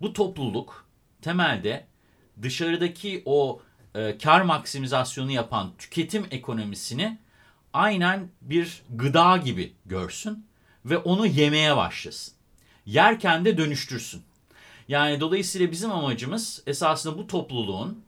Bu 0.00 0.12
topluluk 0.12 0.88
temelde 1.22 1.86
dışarıdaki 2.42 3.22
o 3.24 3.62
e, 3.94 4.18
kar 4.18 4.40
maksimizasyonu 4.40 5.30
yapan 5.30 5.72
tüketim 5.78 6.26
ekonomisini 6.30 7.18
aynen 7.72 8.28
bir 8.42 8.82
gıda 8.90 9.36
gibi 9.36 9.72
görsün 9.86 10.46
ve 10.84 10.98
onu 10.98 11.26
yemeye 11.26 11.76
başlasın. 11.76 12.34
Yerken 12.86 13.44
de 13.44 13.56
dönüştürsün. 13.58 14.22
Yani 14.88 15.20
dolayısıyla 15.20 15.70
bizim 15.70 15.92
amacımız 15.92 16.62
esasında 16.66 17.18
bu 17.18 17.26
topluluğun 17.26 18.04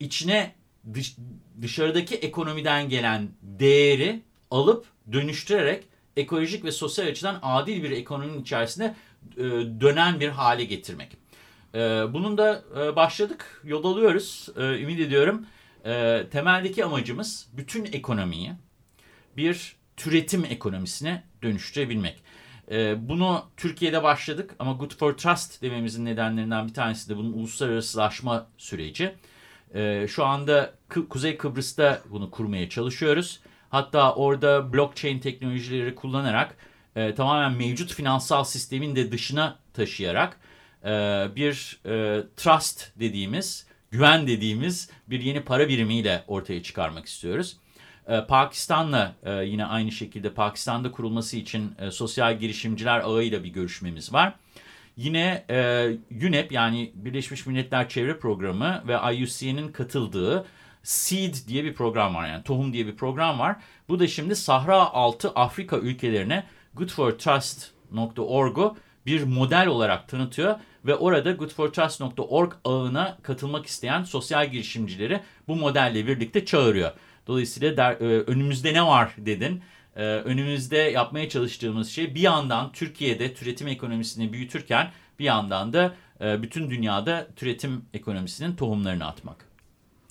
içine 0.00 0.54
dış, 0.94 1.16
dışarıdaki 1.62 2.14
ekonomiden 2.14 2.88
gelen 2.88 3.28
değeri 3.42 4.22
alıp 4.50 4.86
dönüştürerek 5.12 5.84
ekolojik 6.16 6.64
ve 6.64 6.72
sosyal 6.72 7.06
açıdan 7.06 7.38
adil 7.42 7.82
bir 7.82 7.90
ekonominin 7.90 8.42
içerisinde 8.42 8.94
e, 9.36 9.42
dönen 9.80 10.20
bir 10.20 10.28
hale 10.28 10.64
getirmek. 10.64 11.21
E, 11.74 11.78
bunun 12.12 12.38
da 12.38 12.62
e, 12.80 12.96
başladık, 12.96 13.60
yol 13.64 13.84
alıyoruz. 13.84 14.48
E, 14.56 14.82
ümit 14.82 15.00
ediyorum. 15.00 15.46
E, 15.84 16.22
temeldeki 16.30 16.84
amacımız 16.84 17.48
bütün 17.52 17.84
ekonomiyi 17.84 18.52
bir 19.36 19.76
türetim 19.96 20.44
ekonomisine 20.44 21.24
dönüştürebilmek. 21.42 22.22
E, 22.70 23.08
bunu 23.08 23.44
Türkiye'de 23.56 24.02
başladık 24.02 24.54
ama 24.58 24.72
Good 24.72 24.94
for 24.94 25.12
Trust 25.12 25.62
dememizin 25.62 26.04
nedenlerinden 26.04 26.68
bir 26.68 26.74
tanesi 26.74 27.08
de 27.08 27.16
bunun 27.16 27.32
uluslararasılaşma 27.32 28.46
süreci. 28.58 29.14
E, 29.74 30.06
şu 30.08 30.24
anda 30.24 30.74
K 30.88 31.08
Kuzey 31.08 31.36
Kıbrıs'ta 31.36 32.02
bunu 32.10 32.30
kurmaya 32.30 32.68
çalışıyoruz. 32.68 33.40
Hatta 33.70 34.14
orada 34.14 34.72
blockchain 34.72 35.18
teknolojileri 35.18 35.94
kullanarak 35.94 36.56
e, 36.96 37.14
tamamen 37.14 37.52
mevcut 37.58 37.94
finansal 37.94 38.44
sistemin 38.44 38.96
de 38.96 39.12
dışına 39.12 39.58
taşıyarak 39.74 40.40
e, 40.84 40.88
bir 41.36 41.80
e, 41.86 42.22
trust 42.36 43.00
dediğimiz, 43.00 43.66
güven 43.90 44.26
dediğimiz 44.26 44.90
bir 45.06 45.20
yeni 45.20 45.40
para 45.40 45.68
birimiyle 45.68 46.24
ortaya 46.26 46.62
çıkarmak 46.62 47.06
istiyoruz. 47.06 47.56
E, 48.08 48.26
Pakistan'la 48.26 49.14
yine 49.44 49.64
aynı 49.64 49.92
şekilde 49.92 50.34
Pakistan'da 50.34 50.92
kurulması 50.92 51.36
için 51.36 51.74
sosyal 51.90 52.38
girişimciler 52.38 53.00
ağıyla 53.00 53.44
bir 53.44 53.48
görüşmemiz 53.48 54.12
var. 54.12 54.34
Yine 54.96 55.44
UNEP 56.10 56.52
yani 56.52 56.92
Birleşmiş 56.94 57.46
Milletler 57.46 57.88
Çevre 57.88 58.18
Programı 58.18 58.82
ve 58.88 59.14
IUCN'in 59.14 59.72
katıldığı 59.72 60.46
SEED 60.82 61.34
diye 61.48 61.64
bir 61.64 61.74
program 61.74 62.14
var 62.14 62.28
yani 62.28 62.44
tohum 62.44 62.72
diye 62.72 62.86
bir 62.86 62.96
program 62.96 63.38
var. 63.38 63.56
Bu 63.88 64.00
da 64.00 64.06
şimdi 64.06 64.36
Sahra 64.36 64.92
altı 64.92 65.30
Afrika 65.30 65.78
ülkelerine 65.78 66.44
goodfortrust.org'u 66.74 68.76
bir 69.06 69.22
model 69.22 69.66
olarak 69.66 70.08
tanıtıyor 70.08 70.54
ve 70.86 70.94
orada 70.94 71.32
goodfortrust.org 71.32 72.52
ağına 72.64 73.18
katılmak 73.22 73.66
isteyen 73.66 74.02
sosyal 74.02 74.50
girişimcileri 74.50 75.20
bu 75.48 75.56
modelle 75.56 76.06
birlikte 76.06 76.44
çağırıyor. 76.44 76.92
Dolayısıyla 77.26 77.76
der, 77.76 77.92
e, 77.92 78.20
önümüzde 78.20 78.74
ne 78.74 78.86
var 78.86 79.14
dedin. 79.18 79.62
E, 79.96 80.02
önümüzde 80.02 80.76
yapmaya 80.76 81.28
çalıştığımız 81.28 81.90
şey 81.90 82.14
bir 82.14 82.20
yandan 82.20 82.72
Türkiye'de 82.72 83.34
türetim 83.34 83.68
ekonomisini 83.68 84.32
büyütürken 84.32 84.90
bir 85.18 85.24
yandan 85.24 85.72
da 85.72 85.94
e, 86.20 86.42
bütün 86.42 86.70
dünyada 86.70 87.26
türetim 87.36 87.84
ekonomisinin 87.94 88.56
tohumlarını 88.56 89.06
atmak. 89.06 89.36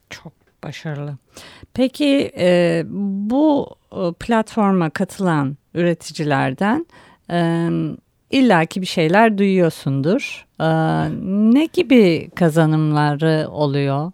Çok 0.09 0.33
başarılı. 0.63 1.17
Peki 1.73 2.31
e, 2.37 2.83
bu 2.89 3.75
platforma 4.19 4.89
katılan 4.89 5.57
üreticilerden 5.73 6.85
e, 7.29 7.69
illaki 8.31 8.81
bir 8.81 8.85
şeyler 8.85 9.37
duyuyorsundur. 9.37 10.45
Ee, 10.59 10.65
ne 11.53 11.65
gibi 11.65 12.29
kazanımları 12.35 13.49
oluyor? 13.49 14.11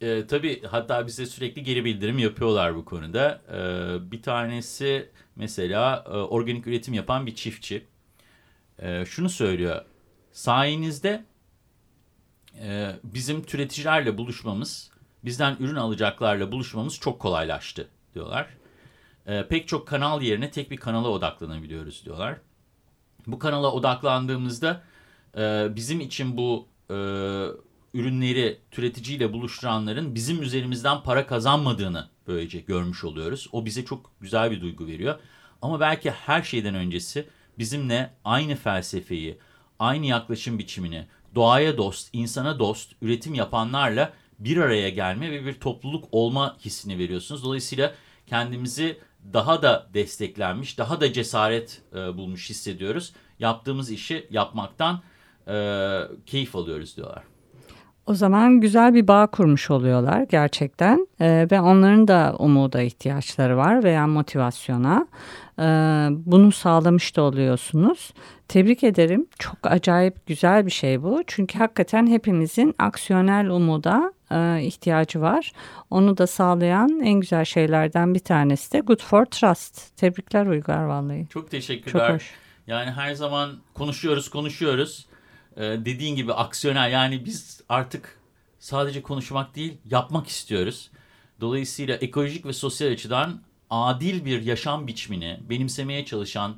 E, 0.00 0.26
tabii 0.26 0.62
hatta 0.62 1.06
bize 1.06 1.26
sürekli 1.26 1.62
geri 1.62 1.84
bildirim 1.84 2.18
yapıyorlar 2.18 2.76
bu 2.76 2.84
konuda. 2.84 3.40
E, 3.52 4.10
bir 4.10 4.22
tanesi 4.22 5.08
mesela 5.36 6.04
e, 6.06 6.10
organik 6.10 6.66
üretim 6.66 6.94
yapan 6.94 7.26
bir 7.26 7.34
çiftçi. 7.34 7.84
E, 8.78 9.04
şunu 9.04 9.28
söylüyor. 9.28 9.84
Sayenizde 10.32 11.24
e, 12.62 12.90
bizim 13.04 13.42
türeticilerle 13.42 14.18
buluşmamız, 14.18 14.90
bizden 15.24 15.56
ürün 15.60 15.76
alacaklarla 15.76 16.52
buluşmamız 16.52 17.00
çok 17.00 17.20
kolaylaştı 17.20 17.88
diyorlar. 18.14 18.46
E, 19.26 19.46
pek 19.48 19.68
çok 19.68 19.88
kanal 19.88 20.22
yerine 20.22 20.50
tek 20.50 20.70
bir 20.70 20.76
kanala 20.76 21.08
odaklanabiliyoruz 21.08 22.04
diyorlar. 22.04 22.36
Bu 23.26 23.38
kanala 23.38 23.72
odaklandığımızda 23.72 24.82
e, 25.36 25.68
bizim 25.76 26.00
için 26.00 26.36
bu 26.36 26.66
e, 26.90 26.94
ürünleri 27.94 28.58
türeticiyle 28.70 29.32
buluşturanların 29.32 30.14
bizim 30.14 30.42
üzerimizden 30.42 31.02
para 31.02 31.26
kazanmadığını 31.26 32.08
böylece 32.26 32.60
görmüş 32.60 33.04
oluyoruz. 33.04 33.48
O 33.52 33.64
bize 33.64 33.84
çok 33.84 34.10
güzel 34.20 34.50
bir 34.50 34.60
duygu 34.60 34.86
veriyor. 34.86 35.18
Ama 35.62 35.80
belki 35.80 36.10
her 36.10 36.42
şeyden 36.42 36.74
öncesi 36.74 37.28
bizimle 37.58 38.10
aynı 38.24 38.56
felsefeyi, 38.56 39.38
aynı 39.78 40.06
yaklaşım 40.06 40.58
biçimini, 40.58 41.06
doğaya 41.34 41.76
dost, 41.76 42.08
insana 42.12 42.58
dost, 42.58 42.92
üretim 43.02 43.34
yapanlarla 43.34 44.12
bir 44.38 44.56
araya 44.56 44.88
gelme 44.88 45.30
ve 45.30 45.44
bir 45.46 45.54
topluluk 45.54 46.04
olma 46.12 46.56
hissini 46.60 46.98
veriyorsunuz. 46.98 47.44
Dolayısıyla 47.44 47.94
kendimizi 48.26 48.98
daha 49.32 49.62
da 49.62 49.86
desteklenmiş, 49.94 50.78
daha 50.78 51.00
da 51.00 51.12
cesaret 51.12 51.82
e, 51.94 52.16
bulmuş 52.16 52.50
hissediyoruz. 52.50 53.12
Yaptığımız 53.38 53.90
işi 53.90 54.26
yapmaktan 54.30 55.00
e, 55.48 55.54
keyif 56.26 56.56
alıyoruz 56.56 56.96
diyorlar. 56.96 57.22
O 58.06 58.14
zaman 58.14 58.60
güzel 58.60 58.94
bir 58.94 59.08
bağ 59.08 59.26
kurmuş 59.26 59.70
oluyorlar 59.70 60.26
gerçekten 60.30 61.06
ee, 61.20 61.46
ve 61.50 61.60
onların 61.60 62.08
da 62.08 62.34
umuda 62.38 62.82
ihtiyaçları 62.82 63.56
var 63.56 63.84
veya 63.84 64.06
motivasyona. 64.06 65.06
Ee, 65.58 65.62
bunu 66.10 66.52
sağlamış 66.52 67.16
da 67.16 67.22
oluyorsunuz. 67.22 68.12
Tebrik 68.48 68.84
ederim. 68.84 69.26
Çok 69.38 69.56
acayip 69.62 70.26
güzel 70.26 70.66
bir 70.66 70.70
şey 70.70 71.02
bu. 71.02 71.22
Çünkü 71.26 71.58
hakikaten 71.58 72.06
hepimizin 72.06 72.74
aksiyonel 72.78 73.50
umuda 73.50 74.12
e, 74.30 74.62
ihtiyacı 74.62 75.20
var. 75.20 75.52
Onu 75.90 76.18
da 76.18 76.26
sağlayan 76.26 77.00
en 77.00 77.20
güzel 77.20 77.44
şeylerden 77.44 78.14
bir 78.14 78.20
tanesi 78.20 78.72
de 78.72 78.80
Good 78.80 79.02
for 79.02 79.24
Trust. 79.24 79.96
Tebrikler 79.96 80.46
Uygar 80.46 80.84
vallahi. 80.84 81.26
Çok 81.30 81.50
teşekkürler. 81.50 82.06
Çok 82.06 82.16
hoş. 82.16 82.34
Yani 82.66 82.90
her 82.90 83.14
zaman 83.14 83.56
konuşuyoruz 83.74 84.30
konuşuyoruz. 84.30 85.06
Ee, 85.56 85.62
dediğin 85.62 86.16
gibi 86.16 86.32
aksiyonel 86.32 86.92
yani 86.92 87.24
biz 87.24 87.60
artık 87.68 88.18
sadece 88.58 89.02
konuşmak 89.02 89.56
değil 89.56 89.78
yapmak 89.84 90.26
istiyoruz. 90.26 90.90
Dolayısıyla 91.40 91.96
ekolojik 91.96 92.46
ve 92.46 92.52
sosyal 92.52 92.92
açıdan 92.92 93.40
adil 93.70 94.24
bir 94.24 94.42
yaşam 94.42 94.86
biçimini 94.86 95.40
benimsemeye 95.50 96.04
çalışan 96.04 96.56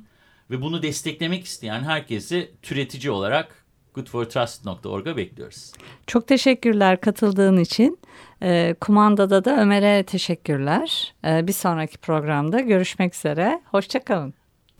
ve 0.51 0.61
bunu 0.61 0.83
desteklemek 0.83 1.45
isteyen 1.45 1.83
herkesi 1.83 2.51
türetici 2.61 3.11
olarak 3.11 3.65
goodfortrust.org'a 3.93 5.17
bekliyoruz. 5.17 5.71
Çok 6.07 6.27
teşekkürler 6.27 7.01
katıldığın 7.01 7.57
için. 7.57 7.99
E, 8.41 8.75
kumandada 8.81 9.45
da 9.45 9.61
Ömer'e 9.61 10.03
teşekkürler. 10.03 11.13
E, 11.25 11.47
bir 11.47 11.53
sonraki 11.53 11.97
programda 11.97 12.59
görüşmek 12.59 13.15
üzere. 13.15 13.61
Hoşçakalın. 13.71 14.33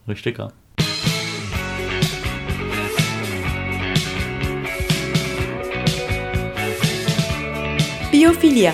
Hoşçakalın. 0.05 0.53
Biyofilya 8.13 8.73